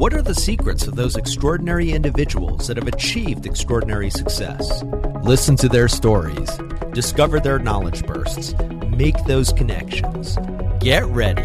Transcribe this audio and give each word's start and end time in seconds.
What 0.00 0.14
are 0.14 0.22
the 0.22 0.34
secrets 0.34 0.86
of 0.86 0.96
those 0.96 1.16
extraordinary 1.16 1.92
individuals 1.92 2.68
that 2.68 2.78
have 2.78 2.88
achieved 2.88 3.44
extraordinary 3.44 4.08
success? 4.08 4.82
Listen 5.22 5.56
to 5.56 5.68
their 5.68 5.88
stories, 5.88 6.48
discover 6.94 7.38
their 7.38 7.58
knowledge 7.58 8.06
bursts, 8.06 8.54
make 8.96 9.22
those 9.26 9.52
connections. 9.52 10.38
Get 10.80 11.04
ready. 11.04 11.44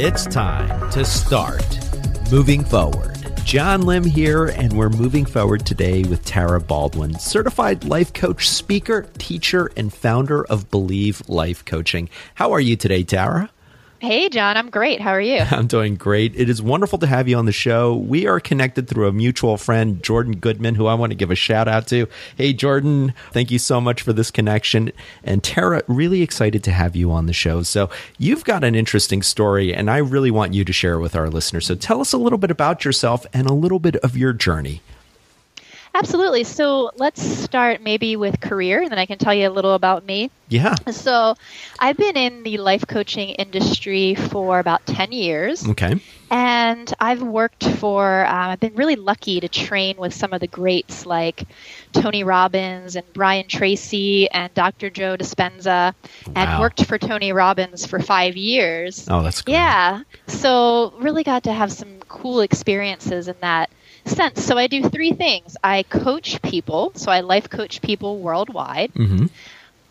It's 0.00 0.24
time 0.24 0.90
to 0.92 1.04
start 1.04 1.62
moving 2.32 2.64
forward. 2.64 3.18
John 3.44 3.82
Lim 3.82 4.04
here, 4.04 4.46
and 4.46 4.72
we're 4.72 4.88
moving 4.88 5.26
forward 5.26 5.66
today 5.66 6.02
with 6.04 6.24
Tara 6.24 6.58
Baldwin, 6.58 7.18
certified 7.18 7.84
life 7.84 8.14
coach, 8.14 8.48
speaker, 8.48 9.10
teacher, 9.18 9.70
and 9.76 9.92
founder 9.92 10.46
of 10.46 10.70
Believe 10.70 11.28
Life 11.28 11.66
Coaching. 11.66 12.08
How 12.36 12.52
are 12.52 12.60
you 12.60 12.76
today, 12.76 13.02
Tara? 13.02 13.50
Hey, 14.00 14.30
John, 14.30 14.56
I'm 14.56 14.70
great. 14.70 15.02
How 15.02 15.10
are 15.10 15.20
you? 15.20 15.40
I'm 15.50 15.66
doing 15.66 15.94
great. 15.96 16.34
It 16.34 16.48
is 16.48 16.62
wonderful 16.62 16.98
to 17.00 17.06
have 17.06 17.28
you 17.28 17.36
on 17.36 17.44
the 17.44 17.52
show. 17.52 17.94
We 17.94 18.26
are 18.26 18.40
connected 18.40 18.88
through 18.88 19.08
a 19.08 19.12
mutual 19.12 19.58
friend, 19.58 20.02
Jordan 20.02 20.36
Goodman, 20.36 20.74
who 20.74 20.86
I 20.86 20.94
want 20.94 21.10
to 21.10 21.16
give 21.16 21.30
a 21.30 21.34
shout 21.34 21.68
out 21.68 21.86
to. 21.88 22.08
Hey, 22.34 22.54
Jordan, 22.54 23.12
thank 23.32 23.50
you 23.50 23.58
so 23.58 23.78
much 23.78 24.00
for 24.00 24.14
this 24.14 24.30
connection. 24.30 24.90
And 25.22 25.44
Tara, 25.44 25.82
really 25.86 26.22
excited 26.22 26.64
to 26.64 26.72
have 26.72 26.96
you 26.96 27.12
on 27.12 27.26
the 27.26 27.34
show. 27.34 27.62
So, 27.62 27.90
you've 28.16 28.44
got 28.44 28.64
an 28.64 28.74
interesting 28.74 29.20
story, 29.20 29.74
and 29.74 29.90
I 29.90 29.98
really 29.98 30.30
want 30.30 30.54
you 30.54 30.64
to 30.64 30.72
share 30.72 30.98
with 30.98 31.14
our 31.14 31.28
listeners. 31.28 31.66
So, 31.66 31.74
tell 31.74 32.00
us 32.00 32.14
a 32.14 32.18
little 32.18 32.38
bit 32.38 32.50
about 32.50 32.86
yourself 32.86 33.26
and 33.34 33.46
a 33.46 33.52
little 33.52 33.80
bit 33.80 33.96
of 33.96 34.16
your 34.16 34.32
journey. 34.32 34.80
Absolutely. 35.94 36.44
So 36.44 36.90
let's 36.96 37.22
start 37.22 37.82
maybe 37.82 38.16
with 38.16 38.40
career, 38.40 38.82
and 38.82 38.90
then 38.90 38.98
I 38.98 39.06
can 39.06 39.18
tell 39.18 39.34
you 39.34 39.48
a 39.48 39.50
little 39.50 39.74
about 39.74 40.04
me. 40.04 40.30
Yeah. 40.48 40.74
So 40.90 41.34
I've 41.78 41.96
been 41.96 42.16
in 42.16 42.42
the 42.42 42.58
life 42.58 42.86
coaching 42.86 43.30
industry 43.30 44.14
for 44.14 44.58
about 44.58 44.86
10 44.86 45.12
years. 45.12 45.66
Okay. 45.68 46.00
And 46.30 46.92
I've 47.00 47.22
worked 47.22 47.64
for, 47.64 48.24
um, 48.24 48.50
I've 48.50 48.60
been 48.60 48.76
really 48.76 48.94
lucky 48.94 49.40
to 49.40 49.48
train 49.48 49.96
with 49.96 50.14
some 50.14 50.32
of 50.32 50.40
the 50.40 50.46
greats 50.46 51.04
like 51.04 51.44
Tony 51.92 52.22
Robbins 52.22 52.94
and 52.94 53.04
Brian 53.12 53.48
Tracy 53.48 54.30
and 54.30 54.54
Dr. 54.54 54.90
Joe 54.90 55.16
Dispenza, 55.16 55.92
and 56.26 56.50
Wow. 56.50 56.60
worked 56.60 56.84
for 56.84 56.98
Tony 56.98 57.32
Robbins 57.32 57.84
for 57.84 57.98
five 57.98 58.36
years. 58.36 59.08
Oh, 59.10 59.22
that's 59.22 59.42
great. 59.42 59.54
Yeah. 59.54 60.02
So 60.28 60.94
really 60.98 61.24
got 61.24 61.44
to 61.44 61.52
have 61.52 61.72
some 61.72 61.98
cool 62.08 62.40
experiences 62.42 63.26
in 63.26 63.36
that 63.40 63.70
sense. 64.14 64.44
So 64.44 64.56
I 64.58 64.66
do 64.66 64.82
three 64.88 65.12
things. 65.12 65.56
I 65.62 65.84
coach 65.84 66.40
people, 66.42 66.92
so 66.96 67.10
I 67.10 67.20
life 67.20 67.48
coach 67.48 67.80
people 67.82 68.20
worldwide. 68.20 68.92
hmm 68.96 69.26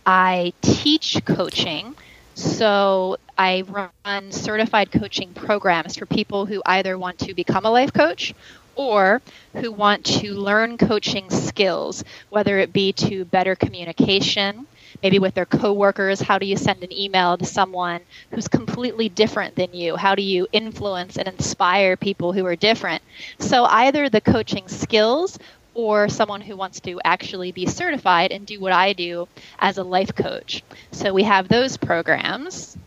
I 0.05 0.53
teach 0.61 1.17
coaching. 1.25 1.95
So 2.35 3.17
I 3.37 3.63
run 3.67 4.31
certified 4.31 4.91
coaching 4.91 5.33
programs 5.33 5.97
for 5.97 6.05
people 6.05 6.45
who 6.45 6.61
either 6.65 6.97
want 6.97 7.19
to 7.19 7.33
become 7.33 7.65
a 7.65 7.71
life 7.71 7.93
coach 7.93 8.33
or 8.75 9.21
who 9.55 9.71
want 9.71 10.05
to 10.05 10.33
learn 10.33 10.77
coaching 10.77 11.29
skills, 11.29 12.03
whether 12.29 12.57
it 12.59 12.71
be 12.73 12.93
to 12.93 13.25
better 13.25 13.55
communication, 13.55 14.67
maybe 15.02 15.19
with 15.19 15.33
their 15.33 15.45
coworkers, 15.45 16.22
how 16.22 16.38
do 16.39 16.45
you 16.45 16.58
send 16.58 16.83
an 16.83 16.92
email 16.94 17.38
to 17.38 17.45
someone 17.45 18.02
who's 18.31 18.47
completely 18.47 19.09
different 19.09 19.55
than 19.55 19.73
you? 19.73 19.95
How 19.95 20.16
do 20.16 20.22
you 20.23 20.47
influence 20.52 21.17
and 21.17 21.28
inspire 21.28 21.97
people 21.97 22.33
who 22.33 22.45
are 22.45 22.55
different? 22.55 23.02
So 23.39 23.66
either 23.66 24.09
the 24.09 24.22
coaching 24.22 24.67
skills 24.67 25.38
or 25.73 26.09
someone 26.09 26.42
who 26.42 26.58
wants 26.58 26.81
to 26.81 27.00
actually 27.03 27.52
be 27.52 27.66
certified 27.66 28.31
and 28.31 28.45
do 28.45 28.59
what 28.59 28.73
I 28.73 28.94
do 28.94 29.27
as 29.59 29.77
a 29.77 29.83
life 29.83 30.14
coach. 30.16 30.64
So 30.92 31.14
we 31.14 31.23
have 31.23 31.47
those 31.47 31.77
programs. 31.77 32.77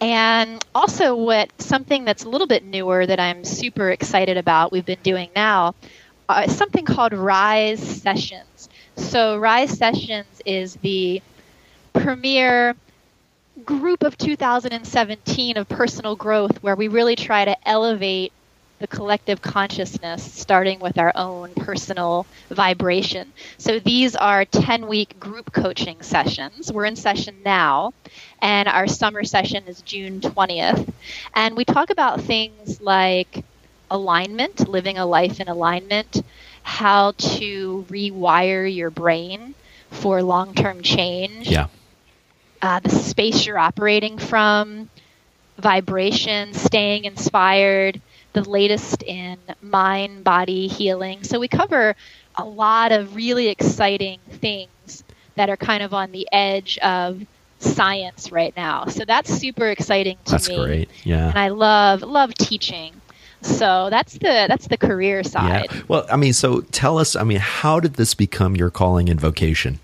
And 0.00 0.64
also, 0.74 1.14
what 1.16 1.50
something 1.60 2.04
that's 2.04 2.24
a 2.24 2.28
little 2.28 2.46
bit 2.46 2.64
newer 2.64 3.06
that 3.06 3.20
I'm 3.20 3.44
super 3.44 3.90
excited 3.90 4.36
about, 4.36 4.72
we've 4.72 4.84
been 4.84 5.02
doing 5.02 5.30
now, 5.34 5.74
uh, 6.28 6.48
something 6.48 6.84
called 6.84 7.12
Rise 7.14 7.80
Sessions. 8.02 8.68
So, 8.96 9.36
Rise 9.38 9.76
Sessions 9.78 10.40
is 10.46 10.76
the 10.82 11.22
premier 11.94 12.74
group 13.64 14.02
of 14.02 14.16
2017 14.16 15.56
of 15.56 15.68
personal 15.68 16.16
growth 16.16 16.58
where 16.62 16.76
we 16.76 16.88
really 16.88 17.16
try 17.16 17.44
to 17.44 17.56
elevate 17.68 18.32
the 18.80 18.86
collective 18.88 19.40
consciousness 19.40 20.22
starting 20.34 20.80
with 20.80 20.98
our 20.98 21.12
own 21.14 21.54
personal 21.54 22.26
vibration. 22.50 23.32
So 23.58 23.78
these 23.78 24.16
are 24.16 24.44
10 24.44 24.86
week 24.88 25.18
group 25.18 25.52
coaching 25.52 26.02
sessions. 26.02 26.70
We're 26.72 26.86
in 26.86 26.96
session 26.96 27.42
now, 27.44 27.92
and 28.40 28.68
our 28.68 28.86
summer 28.86 29.24
session 29.24 29.66
is 29.68 29.82
June 29.82 30.20
20th. 30.20 30.88
And 31.34 31.56
we 31.56 31.64
talk 31.64 31.90
about 31.90 32.20
things 32.22 32.80
like 32.80 33.44
alignment, 33.90 34.68
living 34.68 34.98
a 34.98 35.06
life 35.06 35.40
in 35.40 35.48
alignment, 35.48 36.22
how 36.62 37.12
to 37.18 37.86
rewire 37.90 38.72
your 38.72 38.90
brain 38.90 39.54
for 39.90 40.22
long 40.22 40.54
term 40.54 40.82
change 40.82 41.48
Yeah. 41.48 41.68
Uh, 42.62 42.80
the 42.80 42.90
space 42.90 43.44
you're 43.44 43.58
operating 43.58 44.16
from, 44.18 44.88
vibration, 45.58 46.54
staying 46.54 47.04
inspired, 47.04 48.00
the 48.32 48.48
latest 48.48 49.02
in 49.02 49.36
mind 49.60 50.24
body 50.24 50.68
healing. 50.68 51.22
So 51.24 51.38
we 51.38 51.48
cover 51.48 51.94
a 52.36 52.44
lot 52.44 52.92
of 52.92 53.14
really 53.14 53.48
exciting 53.48 54.20
things 54.30 55.04
that 55.34 55.50
are 55.50 55.56
kind 55.56 55.82
of 55.82 55.92
on 55.92 56.12
the 56.12 56.26
edge 56.32 56.78
of 56.78 57.20
science 57.58 58.32
right 58.32 58.54
now. 58.56 58.86
So 58.86 59.04
that's 59.04 59.32
super 59.32 59.66
exciting 59.68 60.18
to 60.24 60.32
That's 60.32 60.48
me. 60.48 60.56
great. 60.56 60.90
Yeah. 61.04 61.28
And 61.28 61.38
I 61.38 61.48
love 61.48 62.02
love 62.02 62.34
teaching. 62.34 62.94
So 63.42 63.88
that's 63.90 64.14
the 64.14 64.46
that's 64.48 64.68
the 64.68 64.76
career 64.76 65.24
side. 65.24 65.66
Yeah. 65.70 65.80
Well, 65.88 66.06
I 66.10 66.16
mean, 66.16 66.32
so 66.32 66.60
tell 66.60 66.98
us, 66.98 67.16
I 67.16 67.24
mean, 67.24 67.38
how 67.38 67.80
did 67.80 67.94
this 67.94 68.14
become 68.14 68.56
your 68.56 68.70
calling 68.70 69.08
and 69.08 69.20
vocation? 69.20 69.80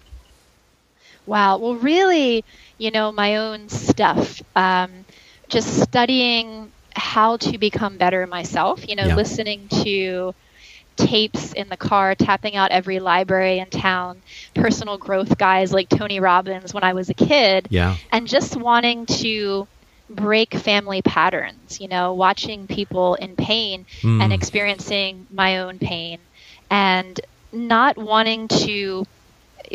Wow. 1.29 1.59
Well, 1.59 1.77
really, 1.77 2.45
you 2.79 2.91
know, 2.91 3.13
my 3.13 3.37
own 3.37 3.69
stuff. 3.69 4.41
Um, 4.57 5.05
just 5.51 5.81
studying 5.83 6.73
how 6.97 7.37
to 7.39 7.59
become 7.59 7.99
better 7.99 8.27
myself. 8.27 8.89
You 8.89 8.97
know, 8.97 9.07
Yeah. 9.09 9.15
listening 9.15 9.69
to 9.85 10.35
tapes 10.97 11.53
in 11.53 11.69
the 11.69 11.77
car, 11.77 12.15
tapping 12.15 12.57
out 12.57 12.71
every 12.71 12.99
library 12.99 13.59
in 13.59 13.71
town, 13.71 14.23
personal 14.55 14.99
growth 14.99 15.37
guys 15.39 15.73
like 15.73 15.89
Tony 15.89 16.21
Robbins 16.21 16.75
when 16.75 16.85
I 16.85 16.93
was 16.95 17.09
a 17.11 17.15
kid, 17.15 17.69
Yeah. 17.71 17.97
and 18.11 18.27
just 18.27 18.57
wanting 18.57 19.07
to 19.07 19.69
break 20.09 20.55
family 20.55 21.03
patterns. 21.03 21.79
You 21.81 21.89
know, 21.89 22.15
watching 22.15 22.67
people 22.67 23.15
in 23.15 23.37
pain 23.37 23.85
Mm. 24.03 24.23
and 24.23 24.33
experiencing 24.33 25.27
my 25.31 25.59
own 25.59 25.79
pain 25.79 26.27
and 26.71 27.21
not 27.53 27.97
wanting 27.99 28.49
to 28.49 29.05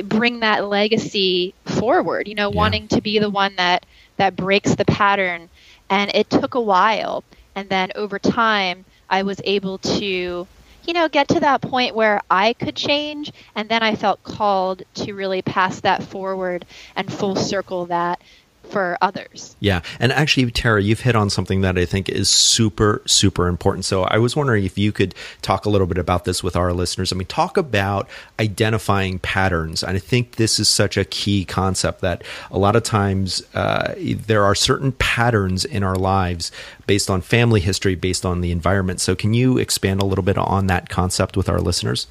bring 0.05 0.39
that 0.39 0.67
legacy 0.67 1.55
forward 1.67 2.27
you 2.27 2.35
know 2.35 2.49
Yeah. 2.49 2.49
wanting 2.49 2.87
to 2.89 3.01
be 3.01 3.19
the 3.19 3.29
one 3.29 3.55
that 3.57 3.85
that 4.17 4.35
breaks 4.35 4.75
the 4.75 4.85
pattern. 4.85 5.49
And 5.89 6.11
it 6.13 6.29
took 6.29 6.55
a 6.55 6.61
while. 6.61 7.25
And 7.55 7.69
then 7.69 7.91
over 7.95 8.19
time 8.19 8.85
i 9.09 9.23
was 9.23 9.39
able 9.43 9.77
to 9.79 10.47
you 10.85 10.93
know 10.93 11.07
get 11.09 11.27
to 11.29 11.39
that 11.41 11.61
point 11.61 11.95
where 11.95 12.19
i 12.29 12.53
could 12.53 12.75
change. 12.75 13.31
And 13.55 13.69
then 13.69 13.83
i 13.83 13.95
felt 13.95 14.23
called 14.23 14.83
to 14.95 15.13
really 15.13 15.41
pass 15.41 15.81
that 15.81 16.03
forward 16.03 16.65
and 16.95 17.11
full 17.11 17.35
circle 17.35 17.87
that 17.87 18.21
for 18.69 18.97
others 19.01 19.55
Yeah. 19.59 19.81
And 19.99 20.11
actually, 20.11 20.51
Tara, 20.51 20.81
you've 20.81 21.01
hit 21.01 21.15
on 21.15 21.29
something 21.29 21.61
that 21.61 21.77
I 21.77 21.85
think 21.85 22.09
is 22.09 22.29
super, 22.29 23.01
super 23.05 23.47
important. 23.47 23.85
So 23.85 24.03
I 24.03 24.17
was 24.17 24.35
wondering 24.35 24.65
if 24.65 24.77
you 24.77 24.91
could 24.91 25.15
talk 25.41 25.65
a 25.65 25.69
little 25.69 25.87
bit 25.87 25.97
about 25.97 26.25
this 26.25 26.43
with 26.43 26.55
our 26.55 26.73
listeners. 26.73 27.11
I 27.11 27.15
mean, 27.15 27.27
talk 27.27 27.57
about 27.57 28.09
identifying 28.39 29.19
patterns. 29.19 29.83
And 29.83 29.95
I 29.95 29.99
think 29.99 30.35
this 30.35 30.59
is 30.59 30.67
such 30.67 30.97
a 30.97 31.05
key 31.05 31.45
concept 31.45 32.01
that 32.01 32.23
a 32.51 32.57
lot 32.57 32.75
of 32.75 32.83
times 32.83 33.41
uh, 33.53 33.93
there 33.97 34.43
are 34.43 34.55
certain 34.55 34.91
patterns 34.93 35.65
in 35.65 35.83
our 35.83 35.95
lives 35.95 36.51
based 36.87 37.09
on 37.09 37.21
family 37.21 37.61
history, 37.61 37.95
based 37.95 38.25
on 38.25 38.41
the 38.41 38.51
environment. 38.51 38.99
So 38.99 39.15
can 39.15 39.33
you 39.33 39.57
expand 39.57 40.01
a 40.01 40.05
little 40.05 40.23
bit 40.23 40.37
on 40.37 40.67
that 40.67 40.89
concept 40.89 41.37
with 41.37 41.47
our 41.47 41.61
listeners? 41.61 42.07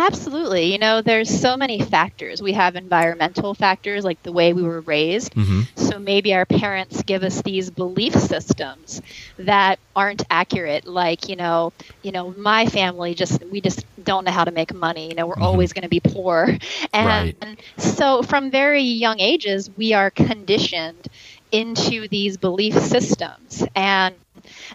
Absolutely. 0.00 0.72
You 0.72 0.78
know, 0.78 1.02
there's 1.02 1.28
so 1.28 1.56
many 1.56 1.80
factors. 1.80 2.40
We 2.40 2.52
have 2.54 2.74
environmental 2.76 3.54
factors 3.54 4.04
like 4.04 4.22
the 4.22 4.32
way 4.32 4.52
we 4.52 4.62
were 4.62 4.80
raised. 4.80 5.34
Mhm. 5.34 5.68
So 5.76 5.98
maybe 5.98 6.32
our 6.34 6.46
parents 6.46 7.02
give 7.02 7.22
us 7.22 7.42
these 7.42 7.70
belief 7.70 8.14
systems 8.14 9.00
that 9.38 9.78
aren't 9.94 10.22
accurate 10.30 10.86
like, 10.86 11.28
you 11.28 11.36
know, 11.36 11.72
you 12.02 12.12
know, 12.12 12.32
my 12.36 12.66
family 12.66 13.14
just 13.14 13.42
we 13.50 13.60
just 13.60 13.84
don't 14.02 14.24
know 14.24 14.32
how 14.32 14.44
to 14.44 14.52
make 14.52 14.72
money. 14.74 15.08
You 15.08 15.14
know, 15.16 15.26
we're 15.26 15.38
always 15.40 15.72
going 15.72 15.82
to 15.82 15.88
be 15.88 16.00
poor. 16.00 16.48
And 16.92 17.34
Right. 17.42 17.58
so 17.78 18.22
from 18.22 18.50
very 18.50 18.82
young 18.82 19.20
ages, 19.20 19.70
we 19.76 19.92
are 19.92 20.10
conditioned 20.10 21.06
into 21.50 22.08
these 22.08 22.36
belief 22.38 22.74
systems 22.78 23.64
and 23.74 24.16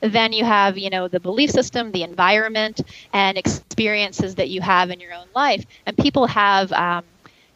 then 0.02 0.34
you 0.34 0.44
have 0.44 0.78
you 0.78 0.90
know 0.90 1.08
the 1.08 1.20
belief 1.20 1.50
system 1.52 1.92
the 1.92 2.04
environment 2.04 2.82
and 3.14 3.38
experiences 3.38 4.36
that 4.36 4.50
you 4.50 4.62
have 4.62 4.90
in 4.92 5.00
your 5.00 5.14
own 5.14 5.28
life 5.36 5.66
and 5.86 5.98
people 5.98 6.28
have 6.28 6.72
um, 6.74 7.04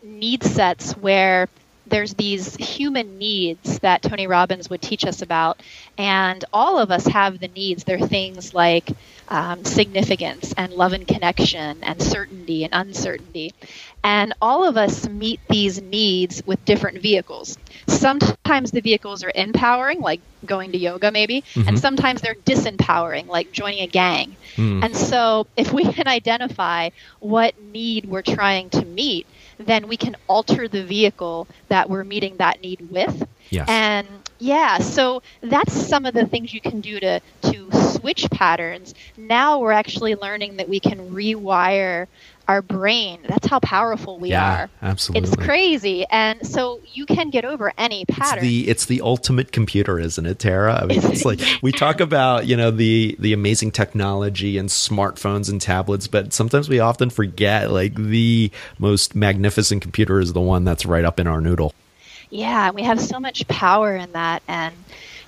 need 0.04 0.44
sets 0.44 0.94
where 0.98 1.48
there's 1.86 2.14
these 2.14 2.56
human 2.56 3.18
needs 3.18 3.80
that 3.80 4.02
Tony 4.04 4.28
Robbins 4.28 4.70
would 4.70 4.82
teach 4.82 5.06
us 5.06 5.24
about, 5.24 5.62
and 5.98 6.46
all 6.54 6.78
of 6.78 6.92
us 6.92 7.06
have 7.08 7.40
the 7.40 7.48
needs. 7.48 7.84
They're 7.84 8.00
things 8.00 8.54
like 8.54 8.92
um, 9.30 9.64
significance 9.64 10.54
and 10.58 10.74
love 10.74 10.94
and 10.94 11.08
connection 11.08 11.84
and 11.84 12.02
certainty 12.02 12.64
and 12.64 12.74
uncertainty. 12.74 13.54
And 14.04 14.34
all 14.42 14.68
of 14.68 14.78
us 14.78 15.08
meet 15.08 15.40
these 15.50 15.82
needs 15.82 16.42
with 16.46 16.64
different 16.66 17.02
vehicles. 17.02 17.58
Sometimes 17.88 18.72
the 18.72 18.82
vehicles 18.82 19.24
are 19.24 19.32
empowering, 19.34 20.00
like 20.00 20.22
going 20.46 20.72
to 20.72 20.78
yoga, 20.78 21.12
maybe, 21.12 21.42
mm-hmm. 21.42 21.68
and 21.68 21.80
sometimes 21.80 22.22
they're 22.22 22.36
disempowering, 22.36 23.28
like 23.28 23.52
joining 23.52 23.82
a 23.82 23.88
gang. 23.88 24.36
Mm. 24.56 24.86
And 24.86 24.96
so, 24.96 25.48
if 25.58 25.74
we 25.74 25.84
can 25.92 26.08
identify 26.08 26.90
what 27.20 27.62
need 27.62 28.06
we're 28.06 28.22
trying 28.22 28.70
to 28.72 28.86
meet, 28.86 29.28
then 29.58 29.88
we 29.88 29.98
can 29.98 30.16
alter 30.28 30.68
the 30.68 30.84
vehicle 30.84 31.48
that 31.68 31.90
we're 31.90 32.06
meeting 32.06 32.38
that 32.38 32.62
need 32.62 32.90
with. 32.90 33.28
Yes. 33.50 33.68
And 33.68 34.08
yeah, 34.40 34.80
so 34.80 35.22
that's 35.42 35.74
some 35.74 36.06
of 36.06 36.14
the 36.14 36.26
things 36.26 36.54
you 36.54 36.62
can 36.62 36.82
do 36.82 37.00
to 37.00 37.20
to 37.42 37.72
switch 37.92 38.30
patterns. 38.32 38.94
Now 39.18 39.60
we're 39.60 39.74
actually 39.74 40.16
learning 40.16 40.58
that 40.58 40.70
we 40.70 40.80
can 40.80 41.12
rewire 41.12 42.08
our 42.48 42.62
brain. 42.64 43.20
That's 43.28 43.46
how 43.46 43.60
powerful 43.60 44.18
we 44.18 44.32
yeah, 44.32 44.64
are. 44.64 44.70
Absolutely. 44.82 45.30
It's 45.30 45.38
crazy. 45.38 46.06
And 46.10 46.46
so 46.48 46.80
you 46.94 47.06
can 47.06 47.30
get 47.30 47.46
over 47.46 47.72
any 47.78 48.06
pattern. 48.06 48.40
It's 48.40 48.42
the 48.42 48.68
it's 48.68 48.86
the 48.86 49.02
ultimate 49.02 49.52
computer, 49.52 50.00
isn't 50.00 50.26
it, 50.26 50.40
Tara? 50.40 50.82
I 50.82 50.86
mean 50.86 51.00
it's 51.04 51.26
like 51.26 51.42
we 51.62 51.72
talk 51.72 52.00
about, 52.00 52.48
you 52.48 52.58
know, 52.58 52.72
the 52.72 53.16
the 53.20 53.34
amazing 53.34 53.72
technology 53.72 54.58
and 54.58 54.70
smartphones 54.70 55.50
and 55.50 55.62
tablets, 55.62 56.08
but 56.08 56.34
sometimes 56.34 56.70
we 56.70 56.80
often 56.80 57.10
forget 57.10 57.72
like 57.72 57.94
the 57.94 58.52
most 58.80 59.16
magnificent 59.16 59.82
computer 59.82 60.20
is 60.20 60.34
the 60.34 60.42
one 60.42 60.64
that's 60.64 60.86
right 60.86 61.06
up 61.06 61.20
in 61.20 61.28
our 61.28 61.42
noodle. 61.42 61.74
Yeah, 62.30 62.72
we 62.72 62.84
have 62.84 63.02
so 63.02 63.20
much 63.20 63.48
power 63.48 63.96
in 63.96 64.12
that 64.14 64.44
and 64.48 64.76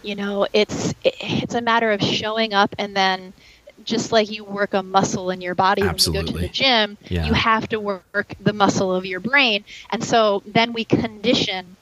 you 0.03 0.15
know, 0.15 0.47
it's 0.53 0.93
it's 1.03 1.53
a 1.53 1.61
matter 1.61 1.91
of 1.91 2.01
showing 2.01 2.53
up 2.53 2.75
and 2.79 2.95
then 2.95 3.33
just 3.83 4.11
like 4.11 4.29
you 4.29 4.43
work 4.43 4.73
a 4.73 4.83
muscle 4.83 5.29
in 5.31 5.41
your 5.41 5.55
body 5.55 5.81
Absolutely. 5.81 6.19
when 6.19 6.27
you 6.27 6.33
go 6.33 6.39
to 6.39 6.47
the 6.47 6.53
gym, 6.53 6.97
yeah. 7.09 7.25
you 7.25 7.33
have 7.33 7.67
to 7.69 7.79
work 7.79 8.35
the 8.39 8.53
muscle 8.53 8.93
of 8.93 9.05
your 9.05 9.19
brain. 9.19 9.63
And 9.89 10.03
so 10.03 10.43
then 10.45 10.73
we 10.73 10.85
condition 10.85 11.75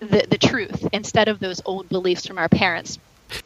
the, 0.00 0.26
the 0.28 0.38
truth 0.38 0.86
instead 0.92 1.28
of 1.28 1.38
those 1.38 1.62
old 1.64 1.88
beliefs 1.88 2.26
from 2.26 2.38
our 2.38 2.48
parents 2.48 2.98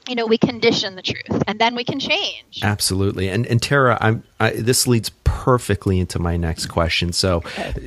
you 0.09 0.15
know 0.15 0.27
we 0.27 0.39
condition 0.39 0.97
the 0.97 1.03
truth 1.03 1.43
and 1.47 1.59
then 1.59 1.75
we 1.75 1.85
can 1.85 1.99
change. 1.99 2.61
Absolutely. 2.63 3.29
And 3.29 3.47
and 3.47 3.61
tara 3.61 3.97
i'm 4.01 4.23
I, 4.39 4.53
this 4.53 4.87
leads 4.87 5.11
perfectly 5.25 5.99
into 5.99 6.19
my 6.19 6.37
next 6.37 6.67
question. 6.67 7.13
So 7.13 7.43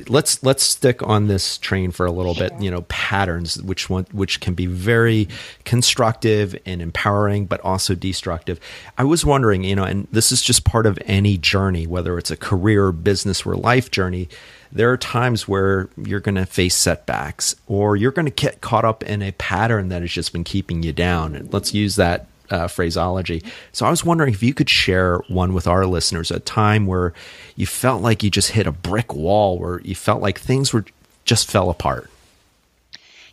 let's 0.08 0.42
let's 0.42 0.62
stick 0.62 1.02
on 1.02 1.28
this 1.28 1.58
train 1.58 1.90
for 1.90 2.06
a 2.06 2.10
little 2.10 2.34
sure. 2.34 2.48
bit 2.48 2.60
you 2.60 2.70
know 2.70 2.82
patterns 2.82 3.62
which 3.62 3.88
one 3.90 4.06
which 4.12 4.40
can 4.40 4.54
be 4.54 4.66
very 4.66 5.28
constructive 5.64 6.56
and 6.66 6.82
empowering 6.82 7.46
but 7.46 7.60
also 7.60 7.94
destructive. 7.94 8.58
I 8.98 9.04
was 9.04 9.24
wondering 9.24 9.62
you 9.62 9.76
know 9.76 9.84
and 9.84 10.08
this 10.10 10.32
is 10.32 10.42
just 10.42 10.64
part 10.64 10.86
of 10.86 10.98
any 11.06 11.38
journey 11.38 11.86
whether 11.86 12.18
it's 12.18 12.30
a 12.30 12.36
career 12.36 12.90
business 12.90 13.46
or 13.46 13.54
life 13.54 13.90
journey 13.90 14.28
there 14.74 14.90
are 14.90 14.96
times 14.96 15.46
where 15.46 15.88
you're 15.96 16.20
going 16.20 16.34
to 16.34 16.44
face 16.44 16.74
setbacks 16.74 17.54
or 17.68 17.96
you're 17.96 18.10
going 18.10 18.26
to 18.26 18.32
get 18.32 18.60
caught 18.60 18.84
up 18.84 19.04
in 19.04 19.22
a 19.22 19.30
pattern 19.32 19.88
that 19.88 20.02
has 20.02 20.10
just 20.10 20.32
been 20.32 20.44
keeping 20.44 20.82
you 20.82 20.92
down. 20.92 21.36
And 21.36 21.52
let's 21.52 21.72
use 21.72 21.94
that 21.96 22.26
uh, 22.50 22.66
phraseology. 22.66 23.42
So 23.72 23.86
I 23.86 23.90
was 23.90 24.04
wondering 24.04 24.34
if 24.34 24.42
you 24.42 24.52
could 24.52 24.68
share 24.68 25.18
one 25.28 25.54
with 25.54 25.68
our 25.68 25.86
listeners, 25.86 26.30
a 26.30 26.40
time 26.40 26.86
where 26.86 27.14
you 27.56 27.66
felt 27.66 28.02
like 28.02 28.22
you 28.22 28.30
just 28.30 28.50
hit 28.50 28.66
a 28.66 28.72
brick 28.72 29.14
wall, 29.14 29.58
where 29.58 29.80
you 29.82 29.94
felt 29.94 30.20
like 30.20 30.38
things 30.38 30.72
were 30.72 30.84
just 31.24 31.50
fell 31.50 31.70
apart. 31.70 32.10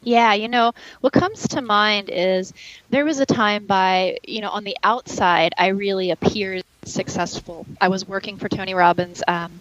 Yeah, 0.03 0.33
you 0.33 0.47
know, 0.47 0.73
what 1.01 1.13
comes 1.13 1.47
to 1.49 1.61
mind 1.61 2.09
is 2.09 2.53
there 2.89 3.05
was 3.05 3.19
a 3.19 3.25
time 3.25 3.65
by, 3.65 4.17
you 4.23 4.41
know, 4.41 4.49
on 4.49 4.63
the 4.63 4.75
outside, 4.83 5.53
I 5.57 5.67
really 5.67 6.09
appeared 6.09 6.63
successful. 6.85 7.67
I 7.79 7.89
was 7.89 8.07
working 8.07 8.37
for 8.37 8.49
Tony 8.49 8.73
Robbins. 8.73 9.21
Um, 9.27 9.51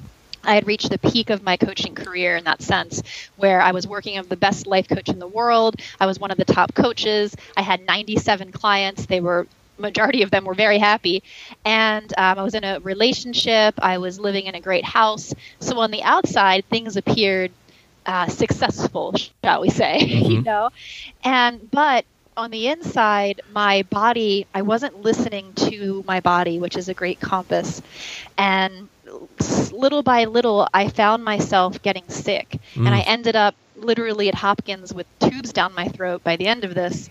I 0.44 0.54
had 0.54 0.66
reached 0.66 0.90
the 0.90 0.98
peak 0.98 1.30
of 1.30 1.42
my 1.42 1.56
coaching 1.56 1.94
career 1.94 2.36
in 2.36 2.44
that 2.44 2.62
sense, 2.62 3.02
where 3.36 3.60
I 3.60 3.72
was 3.72 3.86
working 3.86 4.18
with 4.18 4.28
the 4.28 4.36
best 4.36 4.66
life 4.66 4.88
coach 4.88 5.08
in 5.08 5.18
the 5.18 5.28
world. 5.28 5.76
I 5.98 6.06
was 6.06 6.18
one 6.18 6.30
of 6.30 6.38
the 6.38 6.44
top 6.44 6.74
coaches. 6.74 7.36
I 7.56 7.62
had 7.62 7.86
97 7.86 8.52
clients. 8.52 9.06
They 9.06 9.20
were 9.20 9.46
majority 9.78 10.22
of 10.22 10.30
them 10.30 10.44
were 10.44 10.54
very 10.54 10.78
happy 10.78 11.22
and 11.64 12.12
um, 12.18 12.38
i 12.38 12.42
was 12.42 12.54
in 12.54 12.64
a 12.64 12.78
relationship 12.80 13.74
i 13.78 13.98
was 13.98 14.20
living 14.20 14.44
in 14.46 14.54
a 14.54 14.60
great 14.60 14.84
house 14.84 15.32
so 15.58 15.78
on 15.80 15.90
the 15.90 16.02
outside 16.02 16.64
things 16.66 16.96
appeared 16.96 17.50
uh, 18.06 18.26
successful 18.28 19.14
shall 19.42 19.60
we 19.62 19.70
say 19.70 19.98
mm-hmm. 20.02 20.30
you 20.32 20.42
know 20.42 20.68
and 21.24 21.70
but 21.70 22.04
on 22.36 22.50
the 22.50 22.68
inside 22.68 23.40
my 23.52 23.82
body 23.84 24.46
i 24.54 24.62
wasn't 24.62 25.00
listening 25.02 25.52
to 25.54 26.04
my 26.06 26.20
body 26.20 26.58
which 26.58 26.76
is 26.76 26.88
a 26.88 26.94
great 26.94 27.20
compass 27.20 27.80
and 28.36 28.88
little 29.72 30.02
by 30.02 30.24
little, 30.24 30.68
I 30.72 30.88
found 30.88 31.24
myself 31.24 31.82
getting 31.82 32.08
sick. 32.08 32.58
Mm. 32.74 32.86
And 32.86 32.94
I 32.94 33.00
ended 33.00 33.36
up 33.36 33.54
literally 33.76 34.28
at 34.28 34.34
Hopkins 34.34 34.92
with 34.92 35.06
tubes 35.18 35.52
down 35.52 35.74
my 35.74 35.88
throat 35.88 36.22
by 36.22 36.36
the 36.36 36.46
end 36.46 36.64
of 36.64 36.74
this. 36.74 37.08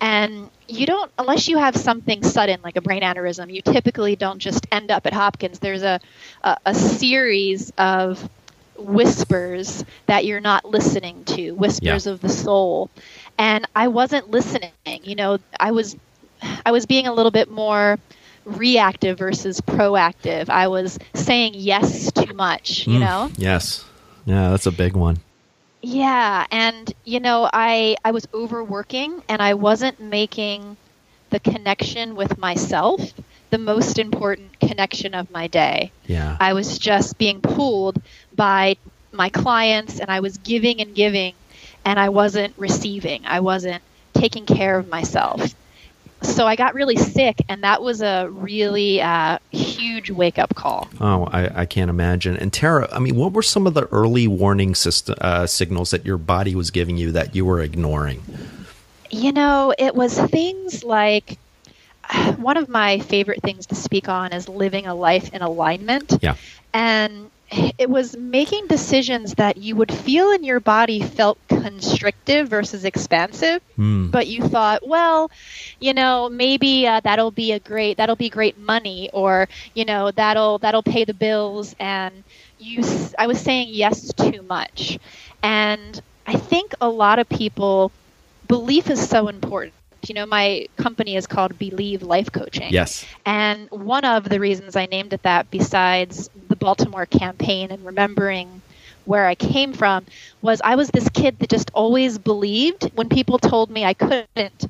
And 0.00 0.50
you 0.68 0.86
don't, 0.86 1.10
unless 1.18 1.48
you 1.48 1.58
have 1.58 1.76
something 1.76 2.22
sudden 2.22 2.60
like 2.62 2.76
a 2.76 2.80
brain 2.80 3.02
aneurysm, 3.02 3.52
you 3.52 3.62
typically 3.62 4.16
don't 4.16 4.38
just 4.38 4.66
end 4.72 4.90
up 4.90 5.06
at 5.06 5.12
Hopkins. 5.12 5.58
There's 5.58 5.82
a, 5.82 6.00
a, 6.42 6.56
a 6.66 6.74
series 6.74 7.72
of 7.78 8.28
whispers 8.76 9.84
that 10.06 10.24
you're 10.24 10.40
not 10.40 10.64
listening 10.64 11.24
to, 11.24 11.52
whispers 11.52 12.06
yeah. 12.06 12.12
of 12.12 12.20
the 12.20 12.28
soul. 12.28 12.90
And 13.38 13.66
I 13.74 13.88
wasn't 13.88 14.30
listening. 14.30 14.72
You 14.84 15.14
know, 15.14 15.38
I 15.58 15.70
was, 15.70 15.96
I 16.66 16.72
was 16.72 16.86
being 16.86 17.06
a 17.06 17.12
little 17.12 17.30
bit 17.30 17.50
more 17.50 17.98
reactive 18.44 19.18
versus 19.18 19.60
proactive. 19.60 20.48
I 20.48 20.68
was 20.68 20.98
saying 21.14 21.52
yes 21.54 22.12
too 22.12 22.34
much, 22.34 22.86
you 22.86 22.98
mm, 22.98 23.00
know? 23.00 23.30
Yes. 23.36 23.84
Yeah, 24.26 24.50
that's 24.50 24.66
a 24.66 24.72
big 24.72 24.94
one. 24.94 25.18
Yeah, 25.82 26.46
and 26.50 26.92
you 27.04 27.20
know, 27.20 27.48
I 27.52 27.96
I 28.04 28.12
was 28.12 28.26
overworking 28.32 29.22
and 29.28 29.42
I 29.42 29.54
wasn't 29.54 30.00
making 30.00 30.78
the 31.28 31.40
connection 31.40 32.16
with 32.16 32.38
myself 32.38 33.12
the 33.50 33.58
most 33.58 33.98
important 33.98 34.58
connection 34.60 35.14
of 35.14 35.30
my 35.30 35.46
day. 35.46 35.92
Yeah. 36.06 36.36
I 36.40 36.54
was 36.54 36.78
just 36.78 37.18
being 37.18 37.40
pulled 37.40 38.00
by 38.34 38.76
my 39.12 39.28
clients 39.28 40.00
and 40.00 40.10
I 40.10 40.20
was 40.20 40.38
giving 40.38 40.80
and 40.80 40.94
giving 40.94 41.34
and 41.84 41.98
I 41.98 42.08
wasn't 42.08 42.54
receiving. 42.56 43.26
I 43.26 43.40
wasn't 43.40 43.82
taking 44.14 44.46
care 44.46 44.78
of 44.78 44.88
myself 44.88 45.54
so 46.24 46.46
I 46.46 46.56
got 46.56 46.74
really 46.74 46.96
sick, 46.96 47.36
and 47.48 47.62
that 47.62 47.82
was 47.82 48.02
a 48.02 48.28
really 48.30 49.00
uh, 49.00 49.38
huge 49.50 50.10
wake 50.10 50.38
up 50.38 50.54
call. 50.54 50.88
Oh, 51.00 51.24
I, 51.26 51.62
I, 51.62 51.66
can't 51.66 51.90
imagine. 51.90 52.36
And 52.36 52.52
Tara, 52.52 52.88
I 52.92 52.98
mean, 52.98 53.16
what 53.16 53.32
were 53.32 53.42
some 53.42 53.66
of 53.66 53.74
the 53.74 53.86
early 53.86 54.26
warning 54.26 54.74
system, 54.74 55.16
uh, 55.20 55.46
signals 55.46 55.90
that 55.90 56.04
your 56.04 56.18
body 56.18 56.54
was 56.54 56.70
giving 56.70 56.96
you 56.96 57.12
that 57.12 57.34
you 57.34 57.44
were 57.44 57.60
ignoring? 57.60 58.22
You 59.10 59.32
know, 59.32 59.74
it 59.78 59.94
was 59.94 60.18
things 60.18 60.82
like 60.82 61.38
one 62.36 62.56
of 62.56 62.68
my 62.68 62.98
favorite 63.00 63.42
things 63.42 63.66
to 63.66 63.74
speak 63.74 64.08
on 64.08 64.32
is 64.32 64.48
living 64.48 64.86
a 64.86 64.94
life 64.94 65.32
in 65.32 65.42
alignment. 65.42 66.18
Yeah. 66.20 66.36
And 66.72 67.30
it 67.50 67.88
was 67.90 68.16
making 68.16 68.66
decisions 68.66 69.34
that 69.34 69.56
you 69.56 69.76
would 69.76 69.92
feel 69.92 70.30
in 70.32 70.44
your 70.44 70.60
body 70.60 71.00
felt 71.00 71.38
constrictive 71.48 72.48
versus 72.48 72.84
expansive 72.84 73.60
mm. 73.78 74.10
but 74.10 74.26
you 74.26 74.42
thought 74.48 74.86
well 74.86 75.30
you 75.80 75.92
know 75.94 76.28
maybe 76.28 76.86
uh, 76.86 77.00
that'll 77.00 77.30
be 77.30 77.52
a 77.52 77.58
great 77.58 77.96
that'll 77.96 78.16
be 78.16 78.28
great 78.28 78.58
money 78.58 79.10
or 79.12 79.48
you 79.74 79.84
know 79.84 80.10
that'll 80.10 80.58
that'll 80.58 80.82
pay 80.82 81.04
the 81.04 81.14
bills. 81.14 81.74
And 81.78 82.24
you 82.58 82.82
i 83.18 83.26
was 83.26 83.40
saying 83.40 83.68
yes 83.70 84.12
too 84.12 84.42
much. 84.42 84.98
And 85.42 86.00
i 86.26 86.34
think 86.34 86.74
a 86.80 86.88
lot 86.88 87.18
of 87.18 87.28
people 87.28 87.92
belief 88.48 88.90
is 88.90 89.08
so 89.08 89.28
important 89.28 89.74
you 90.08 90.14
know, 90.14 90.26
my 90.26 90.66
company 90.76 91.16
is 91.16 91.26
called 91.26 91.58
Believe 91.58 92.02
Life 92.02 92.32
Coaching. 92.32 92.72
Yes. 92.72 93.04
And 93.24 93.70
one 93.70 94.04
of 94.04 94.28
the 94.28 94.40
reasons 94.40 94.76
I 94.76 94.86
named 94.86 95.12
it 95.12 95.22
that, 95.22 95.50
besides 95.50 96.30
the 96.48 96.56
Baltimore 96.56 97.06
campaign 97.06 97.70
and 97.70 97.84
remembering 97.84 98.62
where 99.04 99.26
I 99.26 99.34
came 99.34 99.72
from, 99.72 100.04
was 100.42 100.60
I 100.62 100.76
was 100.76 100.88
this 100.90 101.08
kid 101.10 101.38
that 101.40 101.50
just 101.50 101.70
always 101.74 102.18
believed 102.18 102.90
when 102.94 103.08
people 103.08 103.38
told 103.38 103.70
me 103.70 103.84
I 103.84 103.94
couldn't. 103.94 104.66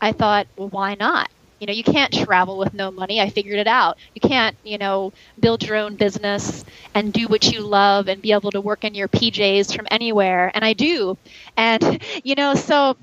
I 0.00 0.12
thought, 0.12 0.46
well, 0.56 0.68
why 0.68 0.94
not? 0.94 1.30
You 1.58 1.66
know, 1.66 1.72
you 1.72 1.82
can't 1.82 2.12
travel 2.12 2.56
with 2.56 2.72
no 2.72 2.90
money. 2.90 3.20
I 3.20 3.30
figured 3.30 3.58
it 3.58 3.66
out. 3.66 3.98
You 4.14 4.20
can't, 4.20 4.56
you 4.62 4.78
know, 4.78 5.12
build 5.40 5.64
your 5.64 5.76
own 5.76 5.96
business 5.96 6.64
and 6.94 7.12
do 7.12 7.26
what 7.26 7.50
you 7.50 7.60
love 7.62 8.08
and 8.08 8.22
be 8.22 8.32
able 8.32 8.52
to 8.52 8.60
work 8.60 8.84
in 8.84 8.94
your 8.94 9.08
PJs 9.08 9.74
from 9.74 9.88
anywhere. 9.90 10.52
And 10.54 10.64
I 10.64 10.72
do. 10.74 11.18
And, 11.56 12.00
you 12.24 12.36
know, 12.36 12.54
so 12.54 12.96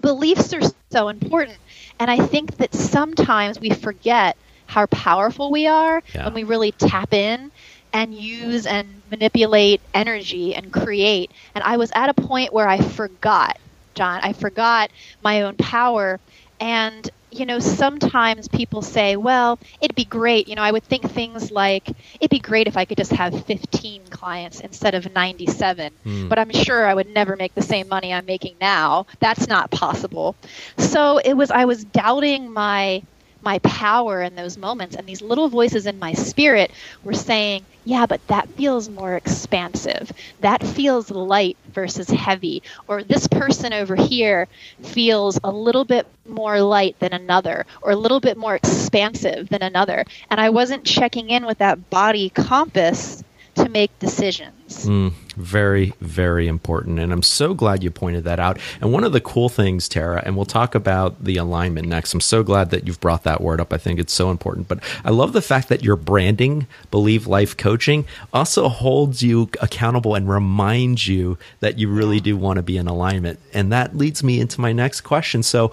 beliefs 0.00 0.52
are 0.52 0.60
so 0.90 1.08
important. 1.08 1.58
And 1.98 2.10
I 2.10 2.18
think 2.26 2.56
that 2.58 2.74
sometimes 2.74 3.58
we 3.60 3.70
forget 3.70 4.36
how 4.66 4.86
powerful 4.86 5.50
we 5.50 5.66
are 5.66 6.02
yeah. 6.14 6.24
when 6.24 6.34
we 6.34 6.44
really 6.44 6.72
tap 6.72 7.12
in 7.12 7.50
and 7.92 8.14
use 8.14 8.66
and 8.66 9.02
manipulate 9.08 9.82
energy 9.94 10.54
and 10.54 10.72
create. 10.72 11.32
And 11.54 11.62
I 11.64 11.76
was 11.76 11.90
at 11.94 12.08
a 12.08 12.14
point 12.14 12.52
where 12.52 12.68
I 12.68 12.78
forgot 12.80 13.56
John. 13.94 14.20
I 14.22 14.32
forgot 14.32 14.90
my 15.22 15.42
own 15.42 15.56
power. 15.56 16.20
And 16.60 17.08
you 17.38 17.46
know, 17.46 17.58
sometimes 17.58 18.48
people 18.48 18.82
say, 18.82 19.16
well, 19.16 19.58
it'd 19.80 19.96
be 19.96 20.04
great. 20.04 20.48
You 20.48 20.54
know, 20.54 20.62
I 20.62 20.70
would 20.70 20.84
think 20.84 21.10
things 21.10 21.50
like, 21.50 21.88
it'd 22.20 22.30
be 22.30 22.38
great 22.38 22.66
if 22.66 22.76
I 22.76 22.84
could 22.84 22.96
just 22.98 23.12
have 23.12 23.44
15 23.46 24.06
clients 24.08 24.60
instead 24.60 24.94
of 24.94 25.12
97. 25.12 25.92
Mm. 26.04 26.28
But 26.28 26.38
I'm 26.38 26.50
sure 26.50 26.86
I 26.86 26.94
would 26.94 27.08
never 27.08 27.36
make 27.36 27.54
the 27.54 27.62
same 27.62 27.88
money 27.88 28.12
I'm 28.12 28.26
making 28.26 28.56
now. 28.60 29.06
That's 29.20 29.48
not 29.48 29.70
possible. 29.70 30.36
So 30.78 31.18
it 31.18 31.34
was, 31.34 31.50
I 31.50 31.64
was 31.64 31.84
doubting 31.84 32.52
my 32.52 33.02
my 33.44 33.58
power 33.60 34.22
in 34.22 34.34
those 34.34 34.56
moments. 34.58 34.96
And 34.96 35.08
these 35.08 35.22
little 35.22 35.48
voices 35.48 35.86
in 35.86 35.98
my 36.00 36.14
spirit 36.14 36.72
were 37.04 37.12
saying, 37.14 37.66
yeah, 37.84 38.06
but 38.06 38.22
that 38.28 38.50
feels 38.56 38.88
more 38.88 39.14
expansive. 39.16 40.10
That 40.40 40.62
feels 40.66 41.10
light 41.10 41.58
versus 41.68 42.08
heavy. 42.08 42.62
Or 42.88 43.04
this 43.04 43.28
person 43.28 43.72
over 43.72 43.96
here 43.96 44.48
feels 44.82 45.38
a 45.44 45.52
little 45.52 45.84
bit 45.84 46.06
more 46.26 46.60
light 46.60 46.96
than 47.00 47.12
another, 47.12 47.66
or 47.82 47.92
a 47.92 47.96
little 47.96 48.20
bit 48.20 48.36
more 48.38 48.56
expansive 48.56 49.48
than 49.50 49.62
another. 49.62 50.04
And 50.30 50.40
I 50.40 50.50
wasn't 50.50 50.86
checking 50.86 51.30
in 51.30 51.46
with 51.46 51.58
that 51.58 51.90
body 51.90 52.30
compass 52.30 53.22
to 53.56 53.68
make 53.68 53.98
decisions. 53.98 54.63
Mm, 54.82 55.12
very, 55.36 55.92
very 56.00 56.48
important. 56.48 56.98
And 56.98 57.12
I'm 57.12 57.22
so 57.22 57.54
glad 57.54 57.82
you 57.82 57.90
pointed 57.90 58.24
that 58.24 58.38
out. 58.38 58.58
And 58.80 58.92
one 58.92 59.04
of 59.04 59.12
the 59.12 59.20
cool 59.20 59.48
things, 59.48 59.88
Tara, 59.88 60.22
and 60.24 60.36
we'll 60.36 60.44
talk 60.44 60.74
about 60.74 61.22
the 61.22 61.36
alignment 61.36 61.88
next. 61.88 62.12
I'm 62.14 62.20
so 62.20 62.42
glad 62.42 62.70
that 62.70 62.86
you've 62.86 63.00
brought 63.00 63.24
that 63.24 63.40
word 63.40 63.60
up. 63.60 63.72
I 63.72 63.78
think 63.78 63.98
it's 63.98 64.12
so 64.12 64.30
important. 64.30 64.68
But 64.68 64.80
I 65.04 65.10
love 65.10 65.32
the 65.32 65.42
fact 65.42 65.68
that 65.68 65.82
your 65.82 65.96
branding, 65.96 66.66
Believe 66.90 67.26
Life 67.26 67.56
Coaching, 67.56 68.04
also 68.32 68.68
holds 68.68 69.22
you 69.22 69.48
accountable 69.60 70.14
and 70.14 70.28
reminds 70.28 71.08
you 71.08 71.38
that 71.60 71.78
you 71.78 71.88
really 71.88 72.20
do 72.20 72.36
want 72.36 72.56
to 72.56 72.62
be 72.62 72.76
in 72.76 72.86
alignment. 72.86 73.38
And 73.52 73.72
that 73.72 73.96
leads 73.96 74.22
me 74.22 74.40
into 74.40 74.60
my 74.60 74.72
next 74.72 75.02
question. 75.02 75.42
So, 75.42 75.72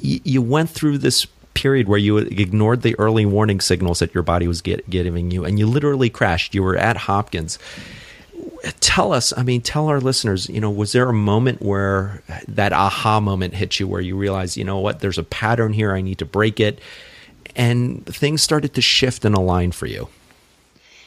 you 0.00 0.42
went 0.42 0.70
through 0.70 0.98
this 0.98 1.26
period 1.54 1.88
where 1.88 1.98
you 1.98 2.16
ignored 2.18 2.82
the 2.82 2.98
early 2.98 3.26
warning 3.26 3.60
signals 3.60 3.98
that 3.98 4.14
your 4.14 4.22
body 4.22 4.48
was 4.48 4.60
get, 4.60 4.88
giving 4.88 5.30
you 5.30 5.44
and 5.44 5.58
you 5.58 5.66
literally 5.66 6.10
crashed. 6.10 6.54
You 6.54 6.62
were 6.62 6.76
at 6.76 6.96
Hopkins. 6.96 7.58
Tell 8.80 9.12
us, 9.12 9.32
I 9.36 9.42
mean, 9.42 9.60
tell 9.60 9.88
our 9.88 10.00
listeners, 10.00 10.48
you 10.48 10.60
know, 10.60 10.70
was 10.70 10.92
there 10.92 11.08
a 11.08 11.14
moment 11.14 11.62
where 11.62 12.22
that 12.48 12.72
aha 12.72 13.20
moment 13.20 13.54
hit 13.54 13.80
you 13.80 13.88
where 13.88 14.00
you 14.00 14.16
realized, 14.16 14.56
you 14.56 14.64
know 14.64 14.78
what, 14.78 15.00
there's 15.00 15.18
a 15.18 15.22
pattern 15.22 15.72
here, 15.72 15.94
I 15.94 16.00
need 16.00 16.18
to 16.18 16.24
break 16.24 16.60
it, 16.60 16.80
and 17.56 18.04
things 18.06 18.42
started 18.42 18.74
to 18.74 18.80
shift 18.80 19.24
and 19.24 19.34
align 19.34 19.72
for 19.72 19.86
you? 19.86 20.08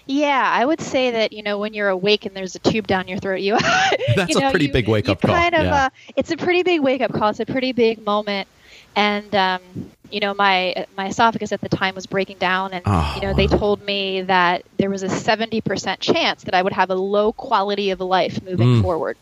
Yeah, 0.08 0.51
I 0.54 0.65
would 0.65 0.82
say 0.82 1.12
that 1.12 1.34
you 1.34 1.42
know 1.42 1.58
when 1.58 1.74
you're 1.74 1.89
awake 1.89 2.25
and 2.25 2.36
there's 2.36 2.56
a 2.56 2.60
tube 2.60 2.86
down 2.86 3.08
your 3.08 3.18
throat, 3.18 3.42
you 3.42 3.58
that's 4.15 4.30
you 4.30 4.39
know, 4.39 4.50
a 4.50 4.51
pretty 4.51 4.68
you, 4.68 4.74
big 4.74 4.88
wake 4.88 5.10
up 5.10 5.22
call. 5.22 5.34
Kind 5.34 5.56
of, 5.56 5.63
yeah. 5.63 5.86
uh, 5.86 5.89
it's 6.15 6.32
a 6.32 6.38
pretty 6.38 6.62
big 6.62 6.82
wake 6.82 7.01
up 7.01 7.12
call. 7.12 7.30
It's 7.30 7.39
a 7.39 7.46
pretty 7.46 7.72
big 7.72 8.06
moment, 8.06 8.48
and 8.96 9.34
um, 9.34 9.62
you 10.15 10.22
know 10.22 10.34
my 10.34 10.86
my 10.95 11.07
esophagus 11.07 11.51
at 11.51 11.60
the 11.60 11.67
time 11.67 11.93
was 11.93 12.05
breaking 12.05 12.38
down 12.38 12.72
and 12.72 12.84
oh. 12.86 13.12
you 13.15 13.22
know 13.22 13.34
they 13.34 13.48
told 13.48 13.84
me 13.84 14.22
that 14.22 14.63
there 14.77 14.89
was 14.89 15.03
a 15.03 15.07
70% 15.07 16.00
chance 16.00 16.45
that 16.45 16.53
I 16.53 16.62
would 16.62 16.72
have 16.72 16.89
a 16.89 16.95
low 16.95 17.34
quality 17.34 17.89
of 17.89 18.00
life 18.00 18.41
moving 18.41 18.75
mm. 18.75 18.81
forward. 18.81 19.17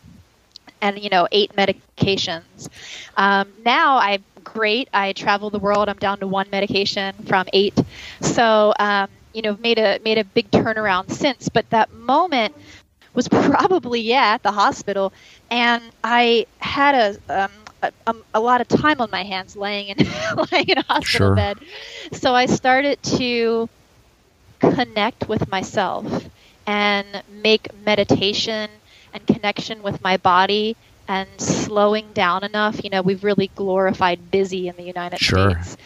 And 0.80 1.02
you 1.02 1.10
know 1.10 1.26
eight 1.32 1.52
medications. 1.56 2.68
Um, 3.16 3.48
now 3.64 3.98
I'm 3.98 4.22
great. 4.44 4.88
I 4.92 5.14
travel 5.14 5.50
the 5.50 5.58
world. 5.58 5.88
I'm 5.88 5.96
down 5.96 6.20
to 6.20 6.28
one 6.28 6.46
medication 6.52 7.12
from 7.26 7.48
eight. 7.52 7.76
So 8.20 8.72
um, 8.78 9.08
you 9.32 9.42
know 9.42 9.56
made 9.60 9.78
a 9.78 9.98
made 10.04 10.18
a 10.18 10.24
big 10.24 10.48
turnaround 10.52 11.10
since. 11.10 11.48
But 11.48 11.68
that 11.70 11.92
moment 11.92 12.54
was 13.14 13.26
probably 13.50 14.00
yeah 14.00 14.34
at 14.34 14.44
the 14.44 14.52
hospital. 14.52 15.12
And 15.50 15.82
I 16.04 16.46
had 16.60 16.94
a 16.94 17.44
um, 17.44 17.50
a, 18.06 18.14
a, 18.34 18.40
lot 18.40 18.60
of 18.60 18.68
time 18.68 19.00
on 19.00 19.10
my 19.10 19.22
hands 19.22 19.56
laying 19.56 19.88
in 19.88 19.98
laying 20.52 20.68
in 20.68 20.78
a 20.78 20.82
hospital 20.82 21.28
sure. 21.28 21.34
bed. 21.34 21.58
So 22.12 22.34
I 22.34 22.46
started 22.46 23.02
to 23.02 23.68
connect 24.60 25.28
with 25.28 25.48
myself 25.50 26.28
and 26.66 27.22
make 27.30 27.68
meditation 27.84 28.70
and 29.12 29.26
connection 29.26 29.82
with 29.82 30.02
my 30.02 30.16
body 30.16 30.76
and 31.08 31.28
slowing 31.38 32.12
down 32.12 32.44
enough. 32.44 32.82
You 32.82 32.90
know, 32.90 33.02
we've 33.02 33.24
really 33.24 33.50
glorified 33.54 34.30
busy 34.30 34.68
in 34.68 34.76
the 34.76 34.82
United 34.82 35.20
sure. 35.20 35.50
States. 35.50 35.76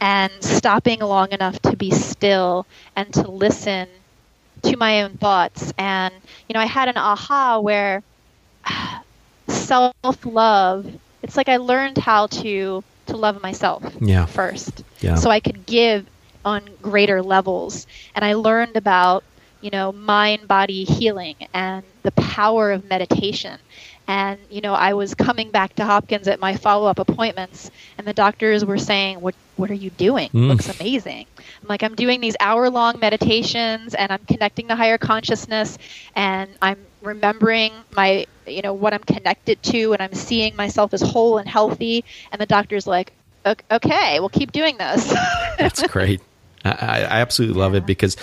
And 0.00 0.32
stopping 0.40 1.00
long 1.00 1.32
enough 1.32 1.60
to 1.62 1.76
be 1.76 1.90
still 1.90 2.66
and 2.94 3.12
to 3.14 3.28
listen 3.28 3.88
to 4.62 4.76
my 4.76 5.02
own 5.02 5.16
thoughts. 5.16 5.72
And, 5.76 6.14
you 6.48 6.54
know, 6.54 6.60
I 6.60 6.66
had 6.66 6.88
an 6.88 6.96
aha 6.96 7.58
where 7.58 8.02
self 9.48 10.24
love 10.24 10.86
it's 11.22 11.36
like 11.36 11.48
I 11.48 11.56
learned 11.56 11.98
how 11.98 12.26
to 12.28 12.84
to 13.06 13.16
love 13.16 13.40
myself 13.42 13.84
yeah. 14.00 14.26
first, 14.26 14.84
yeah. 15.00 15.14
so 15.14 15.30
I 15.30 15.40
could 15.40 15.66
give 15.66 16.06
on 16.44 16.64
greater 16.82 17.22
levels. 17.22 17.86
And 18.14 18.24
I 18.24 18.34
learned 18.34 18.76
about 18.76 19.24
you 19.60 19.70
know 19.70 19.92
mind 19.92 20.48
body 20.48 20.84
healing 20.84 21.36
and 21.52 21.84
the 22.02 22.12
power 22.12 22.70
of 22.72 22.84
meditation. 22.84 23.58
And 24.08 24.38
you 24.50 24.62
know, 24.62 24.72
I 24.72 24.94
was 24.94 25.14
coming 25.14 25.50
back 25.50 25.74
to 25.76 25.84
Hopkins 25.84 26.26
at 26.26 26.40
my 26.40 26.56
follow-up 26.56 26.98
appointments, 26.98 27.70
and 27.98 28.06
the 28.06 28.14
doctors 28.14 28.64
were 28.64 28.78
saying, 28.78 29.20
"What 29.20 29.34
what 29.56 29.70
are 29.70 29.74
you 29.74 29.90
doing? 29.90 30.30
Mm. 30.30 30.48
Looks 30.48 30.80
amazing." 30.80 31.26
I'm 31.62 31.68
like, 31.68 31.82
"I'm 31.82 31.94
doing 31.94 32.20
these 32.20 32.34
hour-long 32.40 32.98
meditations, 32.98 33.94
and 33.94 34.10
I'm 34.10 34.24
connecting 34.26 34.68
to 34.68 34.76
higher 34.76 34.98
consciousness, 34.98 35.76
and 36.16 36.50
I'm 36.62 36.78
remembering 37.02 37.72
my 37.94 38.26
you 38.46 38.62
know 38.62 38.72
what 38.72 38.92
i'm 38.92 39.02
connected 39.04 39.62
to 39.62 39.92
and 39.92 40.02
i'm 40.02 40.14
seeing 40.14 40.56
myself 40.56 40.92
as 40.92 41.00
whole 41.00 41.38
and 41.38 41.48
healthy 41.48 42.04
and 42.32 42.40
the 42.40 42.46
doctor's 42.46 42.86
like 42.86 43.12
okay 43.70 44.18
we'll 44.18 44.28
keep 44.28 44.52
doing 44.52 44.76
this 44.78 45.08
that's 45.58 45.86
great 45.86 46.20
I, 46.68 47.00
I, 47.02 47.20
absolutely 47.20 47.58
love 47.58 47.72
yeah. 47.72 47.78
it 47.78 47.86
because, 47.86 48.16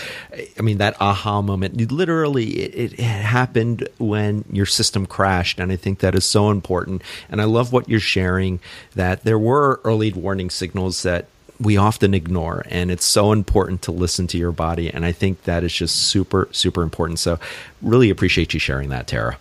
I 0.57 0.61
mean, 0.61 0.77
that 0.79 0.99
aha 0.99 1.41
moment, 1.41 1.91
literally, 1.91 2.61
it, 2.61 2.93
it, 2.93 2.99
happened 2.99 3.87
when 3.97 4.45
your 4.51 4.65
system 4.65 5.05
crashed. 5.05 5.59
And 5.59 5.71
I 5.71 5.75
think 5.75 5.99
that 5.99 6.15
is 6.15 6.25
so 6.25 6.51
important. 6.51 7.01
And 7.29 7.41
I 7.41 7.45
love 7.45 7.71
what 7.71 7.89
you're 7.89 7.99
sharing 7.99 8.59
that 8.95 9.23
there 9.23 9.39
were 9.39 9.81
early 9.83 10.11
warning 10.11 10.49
signals 10.49 11.03
that 11.03 11.27
we 11.59 11.77
often 11.77 12.13
ignore 12.13 12.65
and 12.69 12.91
it's 12.91 13.05
so 13.05 13.31
important 13.31 13.81
to 13.81 13.91
listen 13.91 14.27
to 14.27 14.37
your 14.37 14.51
body 14.51 14.91
and 14.91 15.05
i 15.05 15.11
think 15.13 15.43
that 15.43 15.63
is 15.63 15.73
just 15.73 15.95
super 15.95 16.49
super 16.51 16.81
important 16.81 17.17
so 17.17 17.39
really 17.81 18.09
appreciate 18.09 18.53
you 18.53 18.59
sharing 18.59 18.89
that 18.89 19.07
tara 19.07 19.37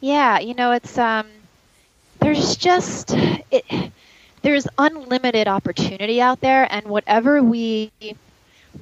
yeah 0.00 0.38
you 0.38 0.52
know 0.52 0.70
it's 0.72 0.98
um 0.98 1.26
there's 2.20 2.56
just 2.56 3.12
it, 3.50 3.92
there's 4.42 4.66
unlimited 4.78 5.48
opportunity 5.48 6.20
out 6.20 6.40
there 6.40 6.66
and 6.70 6.86
whatever 6.86 7.42
we 7.42 7.92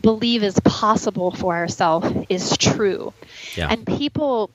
believe 0.02 0.42
is 0.42 0.58
possible 0.60 1.30
for 1.30 1.54
ourselves 1.54 2.12
is 2.28 2.56
true 2.56 3.12
yeah. 3.56 3.68
and 3.70 3.86
people 3.86 4.50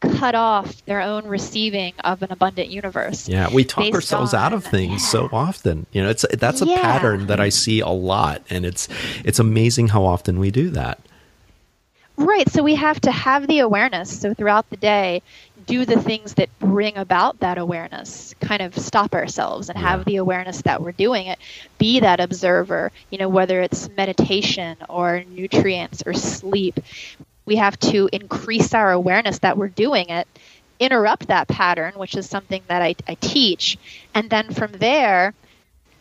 cut 0.00 0.34
off 0.34 0.84
their 0.86 1.00
own 1.00 1.26
receiving 1.26 1.94
of 2.02 2.22
an 2.22 2.30
abundant 2.30 2.68
universe. 2.68 3.28
Yeah, 3.28 3.48
we 3.52 3.64
talk 3.64 3.92
ourselves 3.92 4.34
on, 4.34 4.42
out 4.42 4.52
of 4.52 4.64
things 4.64 5.02
yeah. 5.02 5.08
so 5.08 5.28
often. 5.32 5.86
You 5.92 6.02
know, 6.02 6.10
it's 6.10 6.24
that's 6.32 6.62
a 6.62 6.66
yeah. 6.66 6.80
pattern 6.80 7.26
that 7.26 7.40
I 7.40 7.48
see 7.48 7.80
a 7.80 7.88
lot 7.88 8.42
and 8.50 8.64
it's 8.64 8.88
it's 9.24 9.38
amazing 9.38 9.88
how 9.88 10.04
often 10.04 10.38
we 10.38 10.50
do 10.50 10.70
that. 10.70 11.00
Right, 12.16 12.48
so 12.48 12.62
we 12.62 12.76
have 12.76 13.00
to 13.02 13.10
have 13.10 13.48
the 13.48 13.58
awareness. 13.58 14.20
So 14.20 14.34
throughout 14.34 14.70
the 14.70 14.76
day, 14.76 15.22
do 15.66 15.84
the 15.84 16.00
things 16.00 16.34
that 16.34 16.48
bring 16.58 16.96
about 16.96 17.40
that 17.40 17.58
awareness. 17.58 18.34
Kind 18.40 18.62
of 18.62 18.76
stop 18.78 19.14
ourselves 19.14 19.68
and 19.68 19.78
have 19.78 20.04
the 20.04 20.16
awareness 20.16 20.62
that 20.62 20.82
we're 20.82 20.92
doing 20.92 21.26
it. 21.26 21.38
Be 21.78 22.00
that 22.00 22.20
observer, 22.20 22.92
you 23.10 23.18
know, 23.18 23.28
whether 23.28 23.60
it's 23.60 23.88
meditation 23.90 24.76
or 24.88 25.24
nutrients 25.24 26.02
or 26.06 26.12
sleep 26.14 26.80
we 27.46 27.56
have 27.56 27.78
to 27.78 28.08
increase 28.12 28.74
our 28.74 28.92
awareness 28.92 29.38
that 29.40 29.56
we're 29.58 29.68
doing 29.68 30.08
it, 30.08 30.26
interrupt 30.80 31.28
that 31.28 31.48
pattern, 31.48 31.92
which 31.96 32.16
is 32.16 32.28
something 32.28 32.62
that 32.68 32.82
I, 32.82 32.94
I 33.06 33.14
teach, 33.16 33.78
and 34.14 34.30
then 34.30 34.50
from 34.52 34.72
there, 34.72 35.34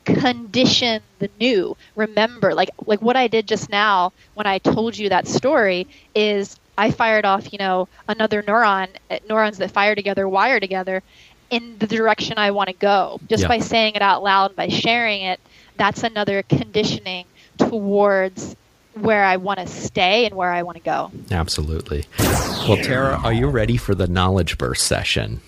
condition 0.05 1.01
the 1.19 1.29
new. 1.39 1.77
Remember, 1.95 2.53
like 2.53 2.69
like 2.85 3.01
what 3.01 3.15
I 3.15 3.27
did 3.27 3.47
just 3.47 3.69
now 3.69 4.11
when 4.33 4.47
I 4.47 4.57
told 4.57 4.97
you 4.97 5.09
that 5.09 5.27
story 5.27 5.87
is 6.15 6.57
I 6.77 6.91
fired 6.91 7.25
off, 7.25 7.51
you 7.53 7.59
know, 7.59 7.87
another 8.07 8.41
neuron, 8.41 8.87
eh, 9.09 9.19
neurons 9.29 9.57
that 9.59 9.71
fire 9.71 9.95
together, 9.95 10.27
wire 10.27 10.59
together, 10.59 11.03
in 11.49 11.77
the 11.77 11.87
direction 11.87 12.37
I 12.37 12.51
want 12.51 12.69
to 12.69 12.75
go. 12.75 13.19
Just 13.29 13.43
yeah. 13.43 13.47
by 13.47 13.59
saying 13.59 13.95
it 13.95 14.01
out 14.01 14.23
loud, 14.23 14.51
and 14.51 14.55
by 14.55 14.69
sharing 14.69 15.21
it, 15.21 15.39
that's 15.77 16.03
another 16.03 16.41
conditioning 16.43 17.25
towards 17.57 18.55
where 18.95 19.23
I 19.23 19.37
want 19.37 19.59
to 19.59 19.67
stay 19.67 20.25
and 20.25 20.35
where 20.35 20.51
I 20.51 20.63
want 20.63 20.77
to 20.77 20.83
go. 20.83 21.11
Absolutely. 21.31 22.05
Well, 22.19 22.77
Tara, 22.77 23.19
are 23.23 23.33
you 23.33 23.47
ready 23.47 23.77
for 23.77 23.95
the 23.95 24.07
knowledge 24.07 24.57
burst 24.57 24.83
session? 24.83 25.41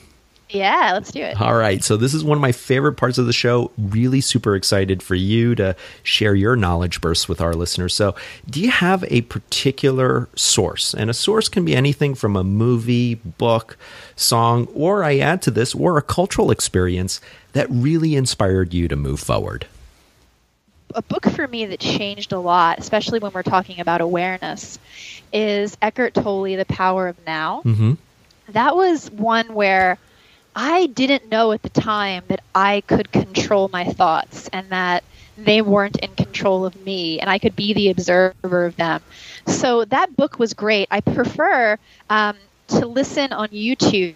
Yeah, 0.50 0.92
let's 0.94 1.12
do 1.12 1.22
it. 1.22 1.42
All 1.42 1.56
right. 1.56 1.84
So, 1.84 1.98
this 1.98 2.14
is 2.14 2.24
one 2.24 2.38
of 2.38 2.42
my 2.42 2.52
favorite 2.52 2.94
parts 2.94 3.18
of 3.18 3.26
the 3.26 3.34
show. 3.34 3.72
Really 3.78 4.22
super 4.22 4.56
excited 4.56 5.02
for 5.02 5.16
you 5.16 5.56
to 5.56 5.76
share 6.04 6.36
your 6.36 6.56
knowledge 6.56 7.02
bursts 7.02 7.28
with 7.28 7.42
our 7.42 7.54
listeners. 7.54 7.96
So, 7.96 8.16
do 8.48 8.62
you 8.62 8.70
have 8.70 9.04
a 9.06 9.22
particular 9.22 10.30
source? 10.36 10.94
And 10.94 11.10
a 11.10 11.16
source 11.16 11.50
can 11.50 11.66
be 11.66 11.76
anything 11.76 12.14
from 12.14 12.36
a 12.36 12.44
movie, 12.44 13.16
book, 13.16 13.76
song, 14.16 14.68
or 14.76 15.04
I 15.04 15.18
add 15.18 15.42
to 15.44 15.52
this, 15.52 15.74
or 15.74 15.98
a 15.98 16.04
cultural 16.04 16.52
experience 16.52 17.20
that 17.54 17.68
really 17.72 18.16
inspired 18.16 18.72
you 18.72 18.88
to 18.88 18.96
move 18.96 19.20
forward. 19.20 19.66
A 20.94 21.02
book 21.02 21.28
for 21.32 21.48
me 21.48 21.66
that 21.66 21.80
changed 21.80 22.32
a 22.32 22.40
lot, 22.40 22.78
especially 22.78 23.18
when 23.18 23.32
we're 23.34 23.44
talking 23.44 23.80
about 23.80 24.00
awareness, 24.00 24.78
is 25.34 25.76
Eckhart 25.82 26.14
Tolle, 26.14 26.56
The 26.56 26.66
Power 26.66 27.08
of 27.08 27.18
Now. 27.26 27.64
Mm-hmm. 27.66 27.94
That 28.50 28.76
was 28.76 29.10
one 29.10 29.54
where 29.56 29.98
I 30.56 30.88
didn't 30.88 31.30
know 31.30 31.52
at 31.52 31.62
the 31.62 31.70
time 31.70 32.26
that 32.30 32.40
I 32.54 32.82
could 32.88 33.12
control 33.12 33.70
my 33.72 33.86
thoughts 33.86 34.48
and 34.54 34.72
that 34.72 35.04
they 35.46 35.62
weren't 35.62 35.98
in 35.98 36.16
control 36.16 36.66
of 36.66 36.76
me 36.76 37.20
and 37.20 37.30
I 37.30 37.40
could 37.40 37.56
be 37.56 37.74
the 37.74 37.90
observer 37.90 38.66
of 38.66 38.76
them. 38.78 39.02
So 39.48 39.86
that 39.86 40.16
book 40.16 40.40
was 40.40 40.54
great. 40.54 40.88
I 40.92 41.02
prefer 41.02 41.78
um, 42.10 42.38
to 42.70 42.88
listen 42.88 43.34
on 43.34 43.50
YouTube. 43.50 44.16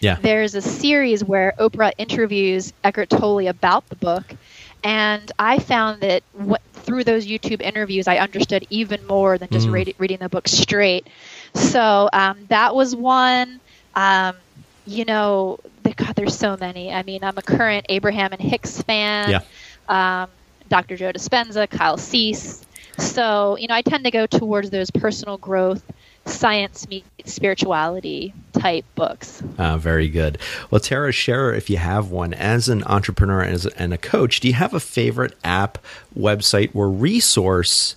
Yeah. 0.00 0.18
There's 0.20 0.54
a 0.54 0.62
series 0.62 1.22
where 1.24 1.52
Oprah 1.58 1.92
interviews 1.98 2.72
Eckhart 2.82 3.10
Tolle 3.10 3.46
about 3.48 3.84
the 3.90 3.96
book. 3.96 4.34
And 4.82 5.30
I 5.38 5.58
found 5.58 6.02
that 6.02 6.22
what, 6.32 6.62
through 6.72 7.04
those 7.04 7.26
YouTube 7.26 7.60
interviews, 7.62 8.08
I 8.08 8.16
understood 8.18 8.64
even 8.70 9.06
more 9.06 9.38
than 9.38 9.50
just 9.50 9.68
Mm. 9.68 9.72
read, 9.72 9.94
reading 9.98 10.18
the 10.20 10.28
book 10.28 10.48
straight. 10.48 11.08
So 11.54 12.08
um, 12.12 12.46
that 12.48 12.74
was 12.74 12.94
one. 12.96 13.60
Um, 13.94 14.36
you 14.84 15.04
know, 15.04 15.58
God, 15.96 16.14
there's 16.14 16.36
so 16.36 16.56
many. 16.56 16.92
I 16.92 17.02
mean, 17.02 17.24
I'm 17.24 17.38
a 17.38 17.42
current 17.42 17.86
Abraham 17.88 18.32
and 18.32 18.40
Hicks 18.40 18.82
fan. 18.82 19.30
Yeah. 19.30 20.22
Um, 20.22 20.30
Dr. 20.68 20.96
Joe 20.96 21.12
Dispenza, 21.12 21.68
Kyle 21.68 21.96
Cease. 21.96 22.64
So, 22.98 23.56
you 23.58 23.66
know, 23.66 23.74
I 23.74 23.82
tend 23.82 24.04
to 24.04 24.10
go 24.10 24.26
towards 24.26 24.70
those 24.70 24.90
personal 24.90 25.36
growth, 25.36 25.82
science 26.26 26.88
meets 26.88 27.06
spirituality 27.24 28.32
type 28.52 28.84
books. 28.94 29.42
Uh, 29.58 29.76
very 29.78 30.08
good. 30.08 30.38
Well, 30.70 30.80
Tara, 30.80 31.12
share 31.12 31.52
if 31.52 31.68
you 31.68 31.76
have 31.76 32.10
one. 32.10 32.32
As 32.34 32.68
an 32.68 32.84
entrepreneur 32.84 33.42
as, 33.42 33.66
and 33.66 33.92
a 33.92 33.98
coach, 33.98 34.40
do 34.40 34.48
you 34.48 34.54
have 34.54 34.74
a 34.74 34.80
favorite 34.80 35.36
app, 35.42 35.78
website, 36.16 36.74
or 36.74 36.88
resource, 36.88 37.96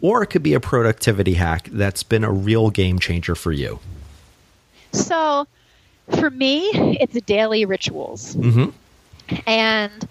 or 0.00 0.22
it 0.22 0.26
could 0.26 0.42
be 0.42 0.54
a 0.54 0.60
productivity 0.60 1.34
hack 1.34 1.68
that's 1.70 2.02
been 2.02 2.24
a 2.24 2.32
real 2.32 2.70
game 2.70 2.98
changer 2.98 3.34
for 3.34 3.52
you? 3.52 3.78
So, 4.92 5.46
for 6.10 6.30
me, 6.30 6.70
it's 7.00 7.20
daily 7.22 7.64
rituals. 7.64 8.36
Mm-hmm. 8.36 8.70
And, 9.46 10.04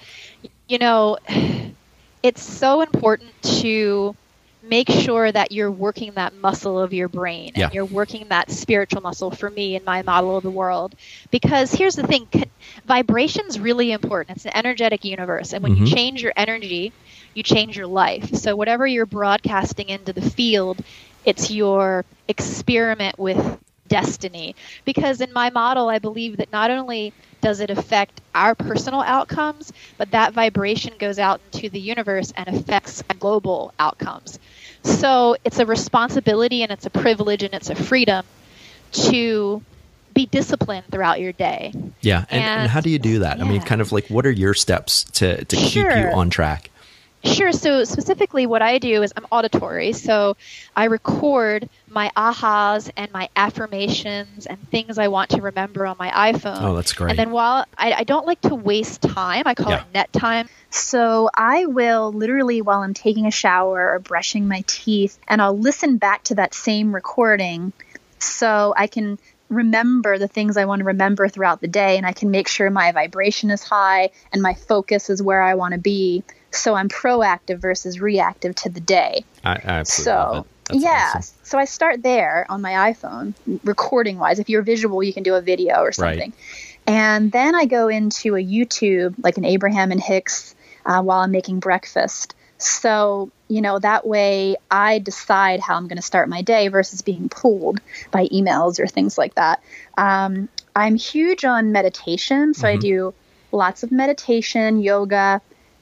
you 0.67 0.77
know, 0.77 1.17
it's 2.23 2.43
so 2.43 2.81
important 2.81 3.33
to 3.41 4.15
make 4.61 4.89
sure 4.89 5.31
that 5.31 5.51
you're 5.51 5.71
working 5.71 6.13
that 6.15 6.33
muscle 6.33 6.79
of 6.79 6.93
your 6.93 7.09
brain 7.09 7.51
Yeah. 7.55 7.65
and 7.65 7.73
you're 7.73 7.85
working 7.85 8.29
that 8.29 8.49
spiritual 8.51 9.01
muscle 9.01 9.31
for 9.31 9.49
me 9.49 9.75
in 9.75 9.83
my 9.85 10.01
model 10.03 10.35
of 10.37 10.43
the 10.43 10.51
world. 10.51 10.93
Because 11.31 11.71
here's 11.71 11.95
the 11.95 12.03
thing 12.03 12.27
vibration's 12.85 13.59
really 13.59 13.91
important. 13.91 14.37
It's 14.37 14.45
an 14.45 14.51
energetic 14.55 15.03
universe. 15.03 15.53
And 15.53 15.63
when 15.63 15.73
Mhm. 15.73 15.75
you 15.75 15.81
change 15.81 16.21
your 16.21 16.33
energy, 16.35 16.93
you 17.33 17.43
change 17.43 17.75
your 17.77 17.87
life. 17.87 18.29
So, 18.35 18.55
whatever 18.55 18.85
you're 18.85 19.05
broadcasting 19.05 19.89
into 19.89 20.13
the 20.13 20.21
field, 20.21 20.81
it's 21.23 21.49
your 21.51 22.05
experiment 22.27 23.17
with 23.17 23.59
destiny. 23.91 24.55
Because 24.85 25.19
in 25.19 25.33
my 25.33 25.49
model, 25.49 25.89
I 25.89 25.99
believe 25.99 26.37
that 26.37 26.51
not 26.51 26.71
only 26.71 27.13
does 27.41 27.59
it 27.59 27.69
affect 27.69 28.21
our 28.33 28.55
personal 28.55 29.01
outcomes, 29.01 29.73
but 29.97 30.11
that 30.11 30.33
vibration 30.33 30.93
goes 30.97 31.19
out 31.19 31.41
into 31.51 31.69
the 31.69 31.79
universe 31.79 32.31
and 32.37 32.47
affects 32.47 33.03
global 33.19 33.73
outcomes. 33.77 34.39
So 34.83 35.35
it's 35.43 35.59
a 35.59 35.65
responsibility 35.65 36.63
and 36.63 36.71
it's 36.71 36.85
a 36.85 36.89
privilege 36.89 37.43
and 37.43 37.53
it's 37.53 37.69
a 37.69 37.75
freedom 37.75 38.25
to 38.93 39.61
be 40.13 40.25
disciplined 40.25 40.85
throughout 40.89 41.19
your 41.19 41.33
day. 41.33 41.73
Yeah. 42.01 42.25
And, 42.29 42.41
and, 42.43 42.61
And- 42.61 42.71
how 42.71 42.79
do 42.79 42.89
you 42.89 42.99
do 42.99 43.19
that? 43.19 43.41
I 43.41 43.43
mean, 43.43 43.61
kind 43.61 43.81
of 43.81 43.91
like 43.91 44.07
what 44.07 44.25
are 44.25 44.31
your 44.31 44.53
steps 44.53 45.03
to, 45.19 45.43
to 45.43 45.55
keep 45.55 45.85
you 45.85 46.11
on 46.13 46.29
track? 46.29 46.69
Sure. 47.23 47.51
So 47.51 47.83
specifically, 47.83 48.47
what 48.47 48.61
I 48.61 48.79
do 48.79 49.03
is 49.03 49.13
I'm 49.15 49.25
auditory. 49.31 49.93
So 49.93 50.37
I 50.75 50.85
record 50.85 51.69
my 51.87 52.11
ahas 52.17 52.89
and 52.97 53.11
my 53.11 53.29
affirmations 53.35 54.47
and 54.47 54.59
things 54.69 54.97
I 54.97 55.07
want 55.09 55.31
to 55.31 55.41
remember 55.41 55.85
on 55.85 55.97
my 55.99 56.09
iPhone. 56.33 56.61
Oh, 56.61 56.75
that's 56.75 56.93
great. 56.93 57.11
And 57.11 57.19
then 57.19 57.31
while 57.31 57.65
I, 57.77 57.93
I 57.93 58.03
don't 58.03 58.25
like 58.25 58.41
to 58.41 58.55
waste 58.55 59.01
time, 59.01 59.43
I 59.45 59.53
call 59.53 59.71
Yeah. 59.71 59.81
it 59.81 59.93
net 59.93 60.13
time. 60.13 60.49
So 60.69 61.29
I 61.35 61.65
will 61.65 62.11
literally, 62.11 62.61
while 62.61 62.79
I'm 62.79 62.93
taking 62.93 63.27
a 63.27 63.31
shower 63.31 63.91
or 63.93 63.99
brushing 63.99 64.47
my 64.47 64.63
teeth, 64.65 65.19
and 65.27 65.41
I'll 65.41 65.57
listen 65.57 65.97
back 65.97 66.23
to 66.25 66.35
that 66.35 66.53
same 66.53 66.93
recording 66.93 67.73
so 68.19 68.73
I 68.75 68.87
can 68.87 69.19
remember 69.49 70.17
the 70.17 70.27
things 70.29 70.55
I 70.55 70.65
want 70.65 70.79
to 70.79 70.85
remember 70.85 71.27
throughout 71.27 71.59
the 71.59 71.67
day 71.67 71.97
and 71.97 72.05
I 72.05 72.13
can 72.13 72.31
make 72.31 72.47
sure 72.47 72.69
my 72.69 72.93
vibration 72.93 73.51
is 73.51 73.61
high 73.61 74.11
and 74.31 74.41
my 74.41 74.53
focus 74.53 75.09
is 75.09 75.21
where 75.21 75.41
I 75.41 75.55
want 75.55 75.73
to 75.73 75.79
be. 75.79 76.23
So 76.51 76.75
I'm 76.75 76.89
proactive 76.89 77.59
versus 77.61 77.99
reactive 77.99 78.55
to 78.55 78.69
the 78.69 78.81
day. 78.81 79.25
I, 79.43 79.53
I 79.53 79.59
absolutely 79.65 80.03
So, 80.03 80.47
yeah. 80.73 81.13
awesome. 81.15 81.35
So 81.43 81.57
I 81.57 81.65
start 81.65 82.03
there 82.03 82.45
on 82.49 82.61
my 82.61 82.93
iPhone, 82.93 83.33
recording 83.63 84.17
wise. 84.17 84.39
If 84.39 84.49
you're 84.49 84.61
visual, 84.61 85.03
you 85.03 85.13
can 85.13 85.23
do 85.23 85.35
a 85.35 85.41
video 85.41 85.81
or 85.81 85.91
something. 85.91 86.33
And 86.87 87.31
then 87.31 87.55
I 87.55 87.65
go 87.65 87.87
into 87.87 88.35
a 88.35 88.43
YouTube, 88.43 89.15
like 89.23 89.37
an 89.37 89.45
Abraham 89.45 89.91
and 89.91 90.01
Hicks, 90.01 90.55
uh, 90.85 91.01
while 91.01 91.19
I'm 91.19 91.31
making 91.31 91.59
breakfast. 91.59 92.35
So, 92.57 93.31
you 93.47 93.61
know, 93.61 93.79
that 93.79 94.05
way 94.05 94.55
I 94.69 94.99
decide 94.99 95.59
how 95.59 95.75
I'm 95.75 95.87
going 95.87 95.97
to 95.97 96.03
start 96.03 96.29
my 96.29 96.41
day 96.41 96.67
versus 96.67 97.01
being 97.01 97.27
pulled 97.27 97.79
by 98.11 98.27
emails 98.27 98.79
or 98.79 98.87
things 98.87 99.17
like 99.17 99.35
that. 99.35 99.61
Um, 99.97 100.47
I'm 100.75 100.95
huge 100.95 101.43
on 101.43 101.71
meditation. 101.71 102.53
So 102.53 102.67
I 102.67 102.77
Mhm. 102.77 102.81
do 102.81 103.13
lots 103.51 103.83
of 103.83 103.91
meditation, 103.91 104.79
yoga, 104.81 105.41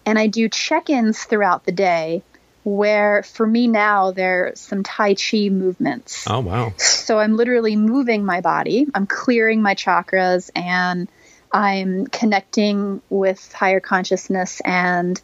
and 0.10 0.17
I 0.17 0.26
do 0.26 0.50
check 0.50 0.89
ins 0.89 1.24
throughout 1.24 1.65
the 1.65 1.72
day 1.72 2.24
where 2.63 3.22
for 3.22 3.45
me 3.45 3.67
now 3.67 4.10
there 4.10 4.48
are 4.48 4.56
some 4.56 4.82
Tai 4.82 5.13
Chi 5.13 5.50
movements. 5.50 6.26
Oh, 6.28 6.39
wow. 6.39 6.74
So 6.78 7.19
I'm 7.19 7.38
literally 7.38 7.76
moving 7.76 8.26
my 8.26 8.41
body, 8.41 8.88
I'm 8.95 9.06
clearing 9.06 9.62
my 9.62 9.76
chakras, 9.76 10.50
and 10.56 11.08
I'm 11.52 12.08
connecting 12.08 13.04
with 13.12 13.54
higher 13.54 13.80
consciousness, 13.80 14.62
and 14.65 15.22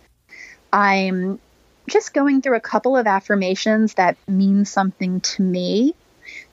I'm 0.72 1.40
just 1.90 2.14
going 2.14 2.44
through 2.44 2.58
a 2.58 2.62
couple 2.62 2.96
of 2.96 3.08
affirmations 3.08 3.96
that 3.96 4.18
mean 4.28 4.66
something 4.66 5.20
to 5.22 5.42
me 5.42 5.96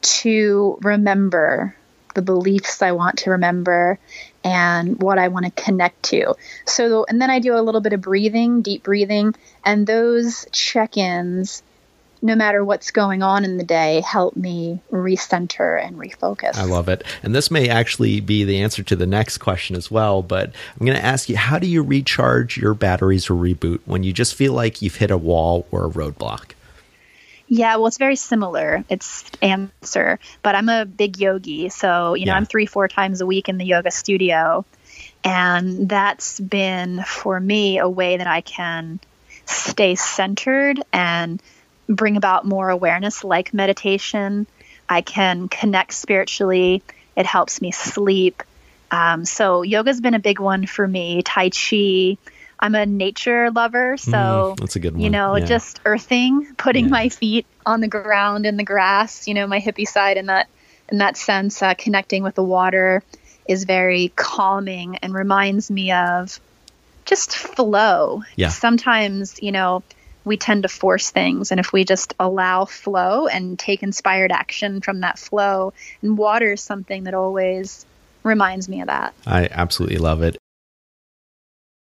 to 0.01 0.79
remember 0.81 1.77
the 2.15 2.23
beliefs 2.23 2.81
I 2.81 2.93
want 2.93 3.19
to 3.21 3.33
remember 3.33 3.99
and 4.45 5.01
what 5.01 5.19
I 5.19 5.29
want 5.29 5.47
to 5.47 5.63
connect 5.63 6.03
to. 6.05 6.35
So, 6.67 7.05
and 7.09 7.21
then 7.21 7.31
I 7.31 7.39
do 7.39 7.57
a 7.57 7.63
little 7.63 7.81
bit 7.81 7.93
of 7.93 8.01
breathing, 8.01 8.63
deep 8.63 8.83
breathing, 8.83 9.35
and 9.65 9.87
those 9.87 10.47
check 10.53 10.97
ins, 10.97 11.63
no 12.23 12.37
matter 12.37 12.65
what's 12.65 12.93
going 12.93 13.23
on 13.23 13.45
in 13.45 13.57
the 13.57 13.65
day, 13.65 14.01
help 14.01 14.37
me 14.37 14.81
recenter 14.93 15.85
and 15.85 15.97
refocus. 15.97 16.57
I 16.57 16.65
love 16.65 16.89
it. 16.89 17.05
And 17.23 17.35
this 17.35 17.51
may 17.51 17.69
actually 17.69 18.21
be 18.21 18.45
the 18.45 18.63
answer 18.63 18.83
to 18.85 18.97
the 18.97 19.07
next 19.07 19.39
question 19.39 19.75
as 19.75 19.91
well. 19.91 20.23
But 20.23 20.53
I'm 20.79 20.87
going 20.87 20.97
to 20.97 21.05
ask 21.05 21.29
you 21.29 21.37
how 21.37 21.59
do 21.59 21.67
you 21.67 21.83
recharge 21.83 22.57
your 22.57 22.75
batteries 22.75 23.29
or 23.29 23.35
reboot 23.35 23.81
when 23.87 24.05
you 24.05 24.13
just 24.13 24.37
feel 24.37 24.53
like 24.53 24.81
you've 24.81 24.97
hit 24.97 25.11
a 25.11 25.19
wall 25.19 25.67
or 25.73 25.87
a 25.87 25.91
roadblock? 25.91 26.53
Yeah, 27.55 27.77
well, 27.77 27.89
it's 27.89 27.99
very 27.99 28.17
similar. 28.17 28.83
It's 28.89 29.31
answer, 29.43 30.19
but 30.43 30.55
I'm 30.55 30.71
a 30.71 30.87
big 30.87 31.19
yogi, 31.19 31.69
so 31.69 32.15
you 32.15 32.25
know 32.25 32.33
Yeah. 32.33 32.39
I'm 32.39 32.47
three, 32.47 32.65
four 32.65 32.89
times 32.89 33.21
a 33.21 33.27
week 33.27 33.51
in 33.51 33.59
the 33.59 33.67
yoga 33.67 33.91
studio, 33.91 34.65
and 35.23 35.87
that's 35.87 36.41
been 36.41 37.03
for 37.03 37.39
me 37.39 37.77
a 37.77 37.87
way 37.87 38.17
that 38.17 38.27
I 38.27 38.41
can 38.41 39.01
stay 39.45 39.97
centered 39.97 40.83
and 40.95 41.43
bring 41.87 42.17
about 42.17 42.47
more 42.47 42.71
awareness, 42.71 43.23
like 43.23 43.53
meditation. 43.53 44.47
I 44.89 45.03
can 45.03 45.49
connect 45.49 45.93
spiritually. 45.93 46.83
It 47.17 47.27
helps 47.27 47.61
me 47.61 47.71
sleep. 47.71 48.43
Um, 48.91 49.27
so 49.27 49.61
yoga's 49.61 50.01
been 50.01 50.15
a 50.15 50.19
big 50.19 50.41
one 50.41 50.65
for 50.65 50.89
me. 50.89 51.21
Tai 51.21 51.51
chi. 51.51 52.17
I'm 52.63 52.77
a 52.77 52.87
nature 52.87 53.51
lover, 53.51 53.97
so 53.97 54.55
Mm, 54.57 54.57
that's 54.61 54.77
a 54.77 54.79
good 54.81 54.93
one. 54.95 55.03
you 55.03 55.11
know, 55.11 55.37
Yeah. 55.37 55.45
just 55.45 55.81
earthing, 55.85 56.47
putting 56.57 56.85
Yeah. 56.85 56.91
my 56.91 57.09
feet 57.09 57.45
on 57.67 57.81
the 57.81 57.89
ground 57.89 58.47
in 58.47 58.57
the 58.57 58.63
grass, 58.65 59.27
you 59.27 59.35
know, 59.35 59.49
my 59.49 59.61
hippie 59.61 59.87
side 59.87 60.17
in 60.17 60.27
that 60.27 60.47
in 60.91 60.99
that 60.99 61.17
sense, 61.17 61.63
uh, 61.63 61.75
connecting 61.75 62.23
with 62.23 62.35
the 62.35 62.43
water 62.43 63.03
is 63.49 63.65
very 63.65 64.13
calming 64.15 64.97
and 65.03 65.15
reminds 65.15 65.71
me 65.71 65.91
of 65.91 66.39
just 67.07 67.35
flow. 67.35 68.23
Yeah. 68.37 68.49
Sometimes, 68.51 69.43
you 69.43 69.53
know, 69.53 69.83
we 70.25 70.37
tend 70.37 70.63
to 70.63 70.69
force 70.69 71.11
things 71.11 71.51
and 71.51 71.59
if 71.59 71.73
we 71.73 71.85
just 71.85 72.15
allow 72.21 72.65
flow 72.65 73.27
and 73.27 73.59
take 73.59 73.83
inspired 73.83 74.31
action 74.31 74.81
from 74.81 75.01
that 75.01 75.19
flow 75.19 75.73
and 76.03 76.17
water 76.17 76.53
is 76.53 76.63
something 76.63 77.05
that 77.05 77.15
always 77.15 77.87
reminds 78.23 78.69
me 78.69 78.83
of 78.83 78.87
that. 78.87 79.15
I 79.27 79.49
absolutely 79.51 79.99
love 79.99 80.23
it. 80.23 80.37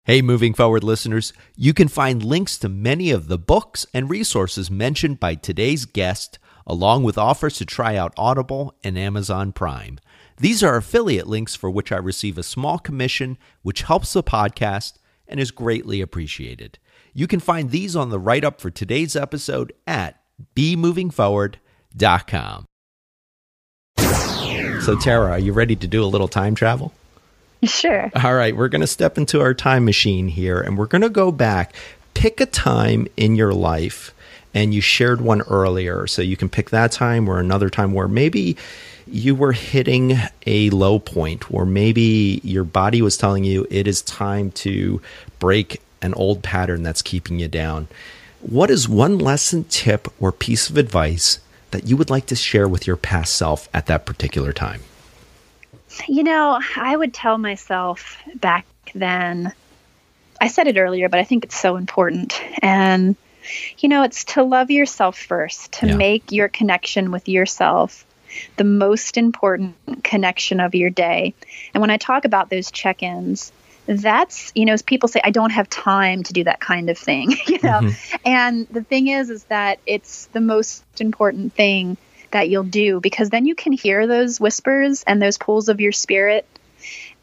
Hey, 0.07 0.21
moving 0.21 0.53
forward 0.53 0.83
listeners, 0.83 1.33
you 1.55 1.73
can 1.73 1.87
find 1.87 2.23
links 2.23 2.59
to 2.59 2.69
many 2.69 3.09
of 3.09 3.27
the 3.27 3.39
books 3.39 3.87
and 3.91 4.07
resources 4.07 4.69
mentioned 4.69 5.19
by 5.19 5.33
today's 5.33 5.85
guest, 5.85 6.37
along 6.67 7.01
with 7.01 7.17
offers 7.17 7.57
to 7.57 7.65
try 7.65 7.95
out 7.95 8.13
Audible 8.15 8.75
and 8.83 8.99
Amazon 8.99 9.51
Prime. 9.51 9.97
These 10.37 10.61
are 10.61 10.77
affiliate 10.77 11.25
links 11.25 11.55
for 11.55 11.71
which 11.71 11.91
I 11.91 11.97
receive 11.97 12.37
a 12.37 12.43
small 12.43 12.77
commission, 12.77 13.39
which 13.63 13.81
helps 13.81 14.13
the 14.13 14.21
podcast 14.21 14.99
and 15.27 15.39
is 15.39 15.49
greatly 15.49 16.01
appreciated. 16.01 16.77
You 17.11 17.25
can 17.25 17.39
find 17.39 17.71
these 17.71 17.95
on 17.95 18.11
the 18.11 18.19
write 18.19 18.43
up 18.43 18.61
for 18.61 18.69
today's 18.69 19.15
episode 19.15 19.73
at 19.87 20.21
bemovingforward.com. 20.55 22.65
So, 24.83 24.99
Tara, 24.99 25.31
are 25.31 25.39
you 25.39 25.51
ready 25.51 25.75
to 25.75 25.87
do 25.87 26.03
a 26.03 26.05
little 26.05 26.27
time 26.27 26.53
travel? 26.53 26.93
Sure. 27.65 28.11
All 28.15 28.35
right, 28.35 28.55
we're 28.55 28.69
going 28.69 28.81
to 28.81 28.87
step 28.87 29.17
into 29.17 29.41
our 29.41 29.53
time 29.53 29.85
machine 29.85 30.27
here 30.27 30.59
and 30.59 30.77
we're 30.77 30.85
going 30.85 31.01
to 31.01 31.09
go 31.09 31.31
back. 31.31 31.75
Pick 32.13 32.39
a 32.39 32.45
time 32.45 33.07
in 33.17 33.35
your 33.35 33.53
life, 33.53 34.13
and 34.53 34.73
you 34.73 34.79
shared 34.79 35.19
one 35.19 35.41
earlier, 35.41 36.07
so 36.07 36.21
you 36.21 36.37
can 36.37 36.47
pick 36.47 36.69
that 36.69 36.93
time 36.93 37.27
or 37.27 37.39
another 37.39 37.69
time 37.69 37.91
where 37.93 38.07
maybe 38.07 38.55
you 39.05 39.35
were 39.35 39.51
hitting 39.51 40.17
a 40.47 40.69
low 40.69 40.97
point, 40.97 41.51
or 41.51 41.65
maybe 41.65 42.39
your 42.41 42.63
body 42.63 43.01
was 43.01 43.17
telling 43.17 43.43
you 43.43 43.67
it 43.69 43.85
is 43.85 44.01
time 44.01 44.51
to 44.51 45.01
break 45.39 45.81
an 46.01 46.13
old 46.13 46.41
pattern 46.41 46.83
that's 46.83 47.01
keeping 47.01 47.37
you 47.37 47.49
down. 47.49 47.89
What 48.39 48.69
is 48.69 48.87
one 48.87 49.17
lesson, 49.17 49.65
tip, 49.65 50.07
or 50.19 50.31
piece 50.31 50.69
of 50.69 50.77
advice 50.77 51.39
that 51.71 51.85
you 51.87 51.97
would 51.97 52.09
like 52.09 52.27
to 52.27 52.35
share 52.35 52.69
with 52.69 52.87
your 52.87 52.95
past 52.95 53.35
self 53.35 53.67
at 53.73 53.87
that 53.87 54.05
particular 54.05 54.53
time? 54.53 54.81
You 56.07 56.23
know, 56.23 56.59
I 56.75 56.95
would 56.95 57.13
tell 57.13 57.37
myself 57.37 58.17
back 58.35 58.65
then, 58.93 59.53
I 60.39 60.47
said 60.47 60.67
it 60.67 60.77
earlier, 60.77 61.09
but 61.09 61.19
I 61.19 61.23
think 61.23 61.45
it's 61.45 61.59
so 61.59 61.77
important. 61.77 62.41
And, 62.61 63.15
you 63.77 63.89
know, 63.89 64.03
it's 64.03 64.25
to 64.25 64.43
love 64.43 64.71
yourself 64.71 65.17
first, 65.17 65.73
to 65.73 65.87
yeah. 65.87 65.95
make 65.95 66.31
your 66.31 66.49
connection 66.49 67.11
with 67.11 67.27
yourself 67.27 68.05
the 68.57 68.63
most 68.63 69.17
important 69.17 69.75
connection 70.03 70.59
of 70.59 70.75
your 70.75 70.89
day. 70.89 71.33
And 71.73 71.81
when 71.81 71.89
I 71.89 71.97
talk 71.97 72.25
about 72.25 72.49
those 72.49 72.71
check 72.71 73.01
ins, 73.01 73.51
that's 73.87 74.51
you 74.55 74.65
know 74.65 74.73
as 74.73 74.81
people 74.81 75.07
say 75.07 75.21
i 75.23 75.29
don't 75.29 75.51
have 75.51 75.69
time 75.69 76.23
to 76.23 76.33
do 76.33 76.43
that 76.43 76.59
kind 76.59 76.89
of 76.89 76.97
thing 76.97 77.31
you 77.45 77.59
know 77.61 77.81
mm-hmm. 77.81 78.15
and 78.25 78.67
the 78.69 78.83
thing 78.83 79.07
is 79.07 79.29
is 79.29 79.43
that 79.45 79.79
it's 79.85 80.25
the 80.27 80.41
most 80.41 80.83
important 80.99 81.53
thing 81.53 81.97
that 82.31 82.49
you'll 82.49 82.63
do 82.63 82.99
because 82.99 83.29
then 83.29 83.45
you 83.45 83.55
can 83.55 83.71
hear 83.71 84.07
those 84.07 84.39
whispers 84.39 85.03
and 85.05 85.21
those 85.21 85.37
pulls 85.37 85.69
of 85.69 85.81
your 85.81 85.91
spirit. 85.91 86.47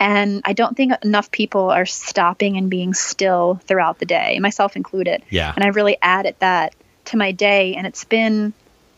And 0.00 0.42
i 0.44 0.52
don't 0.52 0.76
think 0.76 0.92
enough 1.04 1.30
people 1.30 1.70
are 1.70 1.86
stopping 1.86 2.56
and 2.56 2.68
being 2.68 2.94
still 2.94 3.60
throughout 3.66 3.98
the 3.98 4.06
day 4.06 4.38
myself 4.40 4.76
included. 4.76 5.22
Yeah. 5.30 5.52
And 5.54 5.64
i 5.64 5.68
really 5.68 5.96
added 6.02 6.36
that 6.40 6.74
to 7.06 7.16
my 7.16 7.32
day 7.32 7.74
and 7.74 7.86
it's 7.86 8.04
been 8.04 8.52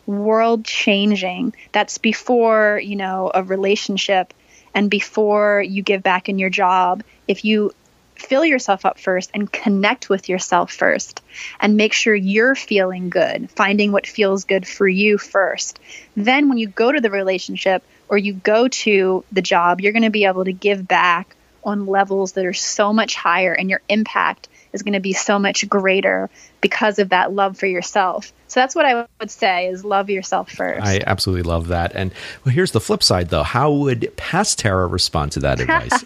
world 0.05 0.65
changing. 0.65 1.53
That's 1.71 1.97
before 1.97 2.79
you 2.83 2.95
know 2.95 3.31
a 3.33 3.43
relationship 3.43 4.33
and 4.73 4.89
before 4.89 5.61
you 5.61 5.81
give 5.81 6.03
back 6.03 6.27
in 6.29 6.37
your 6.37 6.49
job, 6.49 7.03
if 7.27 7.45
you 7.45 7.71
fill 8.15 8.45
yourself 8.45 8.85
up 8.85 8.99
first 8.99 9.29
and 9.33 9.51
connect 9.51 10.09
with 10.09 10.29
yourself 10.29 10.71
first 10.71 11.21
and 11.59 11.77
make 11.77 11.93
sure 11.93 12.15
you're 12.15 12.55
feeling 12.55 13.09
good, 13.09 13.49
finding 13.51 13.91
what 13.91 14.07
feels 14.07 14.45
good 14.45 14.67
for 14.67 14.87
you 14.87 15.17
first. 15.17 15.79
Then 16.15 16.49
when 16.49 16.57
you 16.57 16.67
go 16.67 16.91
to 16.91 17.01
the 17.01 17.11
relationship 17.11 17.83
or 18.09 18.17
you 18.17 18.33
go 18.33 18.67
to 18.67 19.23
the 19.31 19.41
job, 19.41 19.81
you're 19.81 19.91
going 19.91 20.03
to 20.03 20.09
be 20.09 20.25
able 20.25 20.45
to 20.45 20.53
give 20.53 20.87
back 20.87 21.35
on 21.63 21.87
levels 21.87 22.33
that 22.33 22.45
are 22.45 22.53
so 22.53 22.93
much 22.93 23.15
higher 23.15 23.53
and 23.53 23.69
your 23.69 23.81
impact 23.89 24.47
is 24.71 24.83
going 24.83 24.93
to 24.93 24.99
be 24.99 25.13
so 25.13 25.39
much 25.39 25.67
greater 25.67 26.29
because 26.61 26.99
of 26.99 27.09
that 27.09 27.33
love 27.33 27.57
for 27.57 27.65
yourself. 27.65 28.31
So 28.47 28.59
that's 28.59 28.75
what 28.75 28.85
I 28.85 29.07
would 29.19 29.31
say 29.31 29.67
is 29.67 29.83
love 29.83 30.09
yourself 30.09 30.51
first. 30.51 30.85
I 30.85 31.01
absolutely 31.05 31.43
love 31.43 31.67
that. 31.69 31.93
And 31.95 32.13
well, 32.43 32.53
here's 32.53 32.71
the 32.71 32.81
flip 32.81 33.01
side 33.01 33.29
though. 33.29 33.43
How 33.43 33.71
would 33.71 34.15
past 34.15 34.59
Tara 34.59 34.85
respond 34.85 35.31
to 35.33 35.39
that 35.41 35.59
advice? 35.61 36.05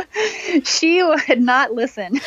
she 0.64 1.02
would 1.02 1.40
not 1.40 1.72
listen. 1.72 2.20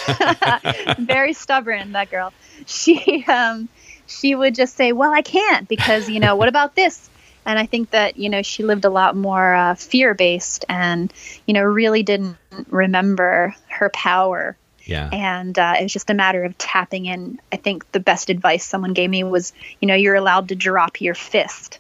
Very 1.00 1.34
stubborn, 1.34 1.94
that 1.94 2.10
girl. 2.10 2.34
She 2.66 3.24
um 3.28 3.70
she 4.08 4.36
would 4.36 4.56
just 4.56 4.76
say, 4.76 4.92
"Well, 4.92 5.14
I 5.14 5.22
can't 5.22 5.68
because, 5.68 6.10
you 6.10 6.20
know, 6.20 6.36
what 6.36 6.48
about 6.48 6.76
this?" 6.76 7.10
And 7.48 7.60
I 7.60 7.68
think 7.68 7.92
that, 7.92 8.18
you 8.18 8.30
know, 8.30 8.42
she 8.42 8.64
lived 8.64 8.86
a 8.86 8.90
lot 8.90 9.16
more 9.16 9.54
uh, 9.54 9.76
fear 9.76 10.16
based 10.16 10.66
and, 10.68 11.14
you 11.46 11.54
know, 11.54 11.62
really 11.62 12.02
didn't 12.02 12.38
remember 12.70 13.56
her 13.68 13.90
power 13.90 14.58
yeah. 14.86 15.10
And 15.12 15.58
uh, 15.58 15.76
it 15.80 15.84
was 15.84 15.94
just 15.94 16.10
a 16.10 16.14
matter 16.14 16.44
of 16.44 16.58
tapping 16.58 17.06
in. 17.06 17.40
I 17.52 17.58
think 17.58 17.92
the 17.92 18.00
best 18.00 18.30
advice 18.30 18.64
someone 18.64 18.94
gave 18.94 19.10
me 19.10 19.24
was, 19.24 19.52
you 19.82 19.88
know, 19.88 19.96
you're 19.96 20.16
allowed 20.16 20.50
to 20.50 20.56
drop 20.56 21.02
your 21.02 21.16
fist, 21.16 21.80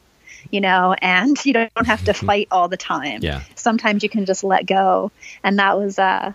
you 0.55 0.61
know, 0.61 0.95
and 1.01 1.45
you 1.45 1.51
don't 1.51 1.85
have 1.85 2.05
to 2.05 2.13
fight 2.13 2.47
all 2.49 2.69
the 2.69 2.77
time. 2.77 3.19
Yeah. 3.21 3.41
Sometimes 3.55 4.03
you 4.03 4.09
can 4.09 4.25
just 4.25 4.41
let 4.41 4.65
go. 4.65 5.11
And 5.43 5.59
that 5.59 5.77
was, 5.77 5.99
uh, 5.99 6.31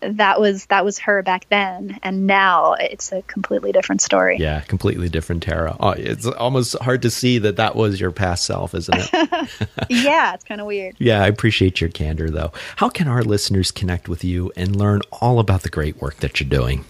that 0.00 0.40
was 0.40 0.66
that 0.66 0.84
was 0.84 0.98
her 1.00 1.22
back 1.22 1.46
then. 1.50 1.98
And 2.02 2.26
now 2.26 2.74
it's 2.74 3.12
a 3.12 3.22
completely 3.22 3.72
different 3.72 4.00
story. 4.00 4.38
Yeah 4.38 4.60
completely 4.60 5.08
different 5.08 5.42
tara. 5.42 5.76
Oh, 5.80 5.90
it's 5.90 6.24
almost 6.24 6.78
hard 6.78 7.02
to 7.02 7.10
see 7.10 7.38
that 7.38 7.56
that 7.56 7.74
was 7.74 8.00
your 8.00 8.12
past 8.12 8.44
self 8.44 8.74
isn't 8.74 8.96
it? 8.96 9.50
Yeah 9.90 10.34
it's 10.34 10.44
kind 10.44 10.60
of 10.60 10.68
weird. 10.68 10.94
Yeah 11.00 11.24
i 11.24 11.26
appreciate 11.26 11.80
your 11.80 11.90
candor 11.90 12.30
though. 12.30 12.52
How 12.76 12.88
can 12.88 13.08
our 13.08 13.24
listeners 13.24 13.72
connect 13.72 14.08
with 14.08 14.22
you 14.22 14.52
and 14.56 14.76
learn 14.76 15.00
all 15.20 15.40
about 15.40 15.62
the 15.62 15.68
great 15.68 16.00
work 16.00 16.18
that 16.18 16.38
you're 16.38 16.48
doing? 16.48 16.84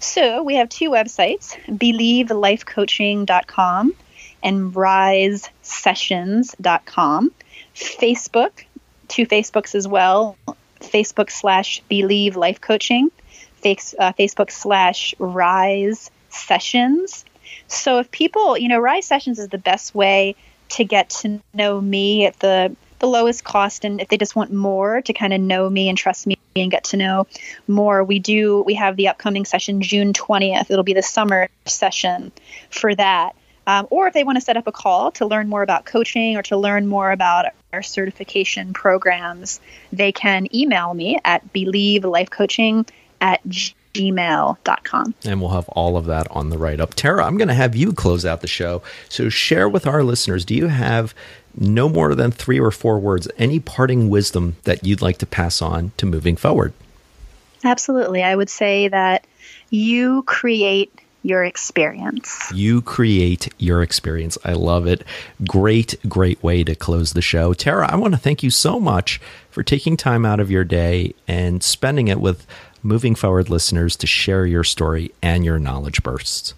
So 0.00 0.42
we 0.42 0.56
have 0.56 0.68
two 0.68 0.90
websites 0.90 1.56
believelifecoaching.com 1.68 3.94
and 4.42 4.74
risesessions.com 4.74 7.32
facebook 7.74 8.64
two 9.08 9.26
facebooks 9.26 9.74
as 9.74 9.88
well 9.88 10.36
Facebook 10.80 11.30
slash 11.30 11.82
Believe 11.88 12.36
Life 12.36 12.60
Coaching, 12.60 13.10
uh, 13.64 14.12
Facebook 14.12 14.50
slash 14.50 15.14
Rise 15.18 16.10
Sessions. 16.30 17.24
So 17.66 17.98
if 17.98 18.10
people, 18.10 18.56
you 18.56 18.68
know, 18.68 18.78
Rise 18.78 19.06
Sessions 19.06 19.38
is 19.38 19.48
the 19.48 19.58
best 19.58 19.94
way 19.94 20.36
to 20.70 20.84
get 20.84 21.10
to 21.10 21.40
know 21.54 21.80
me 21.80 22.26
at 22.26 22.38
the 22.40 22.74
the 22.98 23.06
lowest 23.06 23.44
cost 23.44 23.84
and 23.84 24.00
if 24.00 24.08
they 24.08 24.16
just 24.16 24.34
want 24.34 24.52
more 24.52 25.00
to 25.02 25.12
kind 25.12 25.32
of 25.32 25.40
know 25.40 25.70
me 25.70 25.88
and 25.88 25.96
trust 25.96 26.26
me 26.26 26.36
and 26.56 26.68
get 26.68 26.82
to 26.82 26.96
know 26.96 27.28
more 27.68 28.02
we 28.02 28.18
do 28.18 28.60
we 28.62 28.74
have 28.74 28.96
the 28.96 29.06
upcoming 29.06 29.44
session 29.44 29.80
june 29.80 30.12
20th 30.12 30.68
it'll 30.68 30.82
be 30.82 30.94
the 30.94 31.02
summer 31.02 31.48
session 31.64 32.32
for 32.70 32.92
that 32.96 33.36
um, 33.68 33.86
or 33.90 34.08
if 34.08 34.14
they 34.14 34.24
want 34.24 34.36
to 34.36 34.40
set 34.40 34.56
up 34.56 34.66
a 34.66 34.72
call 34.72 35.12
to 35.12 35.26
learn 35.26 35.46
more 35.46 35.62
about 35.62 35.84
coaching 35.84 36.38
or 36.38 36.42
to 36.44 36.56
learn 36.56 36.86
more 36.86 37.12
about 37.12 37.44
our 37.74 37.82
certification 37.82 38.72
programs, 38.72 39.60
they 39.92 40.10
can 40.10 40.48
email 40.56 40.94
me 40.94 41.18
at 41.22 41.52
believelifecoaching 41.52 42.88
at 43.20 43.46
gmail.com. 43.46 45.14
And 45.26 45.40
we'll 45.42 45.50
have 45.50 45.68
all 45.68 45.98
of 45.98 46.06
that 46.06 46.26
on 46.30 46.48
the 46.48 46.56
write 46.56 46.80
up. 46.80 46.94
Tara, 46.94 47.26
I'm 47.26 47.36
going 47.36 47.48
to 47.48 47.54
have 47.54 47.76
you 47.76 47.92
close 47.92 48.24
out 48.24 48.40
the 48.40 48.46
show. 48.46 48.80
So 49.10 49.28
share 49.28 49.68
with 49.68 49.86
our 49.86 50.02
listeners 50.02 50.46
do 50.46 50.54
you 50.54 50.68
have 50.68 51.14
no 51.54 51.90
more 51.90 52.14
than 52.14 52.30
three 52.30 52.58
or 52.58 52.70
four 52.70 52.98
words, 52.98 53.28
any 53.36 53.60
parting 53.60 54.08
wisdom 54.08 54.56
that 54.64 54.86
you'd 54.86 55.02
like 55.02 55.18
to 55.18 55.26
pass 55.26 55.60
on 55.60 55.92
to 55.98 56.06
moving 56.06 56.36
forward? 56.36 56.72
Absolutely. 57.62 58.22
I 58.22 58.34
would 58.34 58.48
say 58.48 58.88
that 58.88 59.26
you 59.68 60.22
create 60.22 60.90
your 61.28 61.44
experience. 61.44 62.50
You 62.52 62.80
create 62.80 63.52
your 63.58 63.82
experience. 63.82 64.38
I 64.44 64.54
love 64.54 64.86
it. 64.86 65.04
Great, 65.46 65.94
great 66.08 66.42
way 66.42 66.64
to 66.64 66.74
close 66.74 67.12
the 67.12 67.22
show. 67.22 67.52
Tara, 67.52 67.86
I 67.92 67.96
want 67.96 68.14
to 68.14 68.20
thank 68.20 68.42
you 68.42 68.50
so 68.50 68.80
much 68.80 69.20
for 69.50 69.62
taking 69.62 69.96
time 69.96 70.24
out 70.24 70.40
of 70.40 70.50
your 70.50 70.64
day 70.64 71.14
and 71.28 71.62
spending 71.62 72.08
it 72.08 72.20
with 72.20 72.46
moving 72.82 73.14
forward 73.14 73.50
listeners 73.50 73.96
to 73.96 74.06
share 74.06 74.46
your 74.46 74.64
story 74.64 75.12
and 75.22 75.44
your 75.44 75.58
knowledge 75.58 76.02
bursts. 76.02 76.54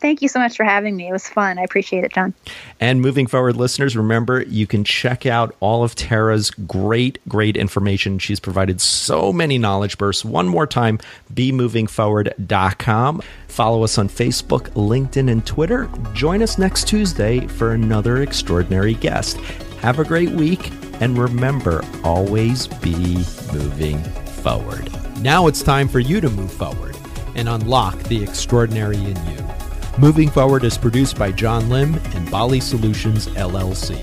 Thank 0.00 0.22
you 0.22 0.28
so 0.28 0.38
much 0.38 0.56
for 0.56 0.64
having 0.64 0.96
me. 0.96 1.08
It 1.08 1.12
was 1.12 1.28
fun. 1.28 1.58
I 1.58 1.62
appreciate 1.62 2.04
it, 2.04 2.12
John. 2.12 2.32
And 2.80 3.02
moving 3.02 3.26
forward, 3.26 3.56
listeners, 3.56 3.94
remember 3.96 4.42
you 4.42 4.66
can 4.66 4.82
check 4.82 5.26
out 5.26 5.54
all 5.60 5.84
of 5.84 5.94
Tara's 5.94 6.50
great, 6.50 7.18
great 7.28 7.54
information. 7.56 8.18
She's 8.18 8.40
provided 8.40 8.80
so 8.80 9.30
many 9.30 9.58
knowledge 9.58 9.98
bursts. 9.98 10.24
One 10.24 10.48
more 10.48 10.66
time, 10.66 10.98
bemovingforward.com. 11.34 13.22
Follow 13.48 13.84
us 13.84 13.98
on 13.98 14.08
Facebook, 14.08 14.70
LinkedIn, 14.70 15.30
and 15.30 15.44
Twitter. 15.46 15.90
Join 16.14 16.42
us 16.42 16.56
next 16.56 16.88
Tuesday 16.88 17.46
for 17.46 17.72
another 17.72 18.22
extraordinary 18.22 18.94
guest. 18.94 19.36
Have 19.82 19.98
a 19.98 20.04
great 20.04 20.30
week, 20.30 20.70
and 21.00 21.18
remember 21.18 21.84
always 22.04 22.66
be 22.66 23.16
moving 23.52 24.02
forward. 24.42 24.90
Now 25.18 25.46
it's 25.46 25.62
time 25.62 25.88
for 25.88 26.00
you 26.00 26.22
to 26.22 26.30
move 26.30 26.52
forward 26.52 26.96
and 27.34 27.48
unlock 27.48 28.02
the 28.04 28.22
extraordinary 28.22 28.96
in 28.96 29.16
you. 29.26 29.59
Moving 29.98 30.30
Forward 30.30 30.64
is 30.64 30.78
produced 30.78 31.18
by 31.18 31.32
John 31.32 31.68
Lim 31.68 31.94
and 32.14 32.30
Bali 32.30 32.60
Solutions 32.60 33.26
LLC. 33.28 33.98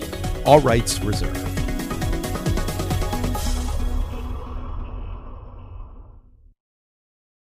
All 0.45 0.59
rights 0.59 0.99
reserved. 1.01 1.56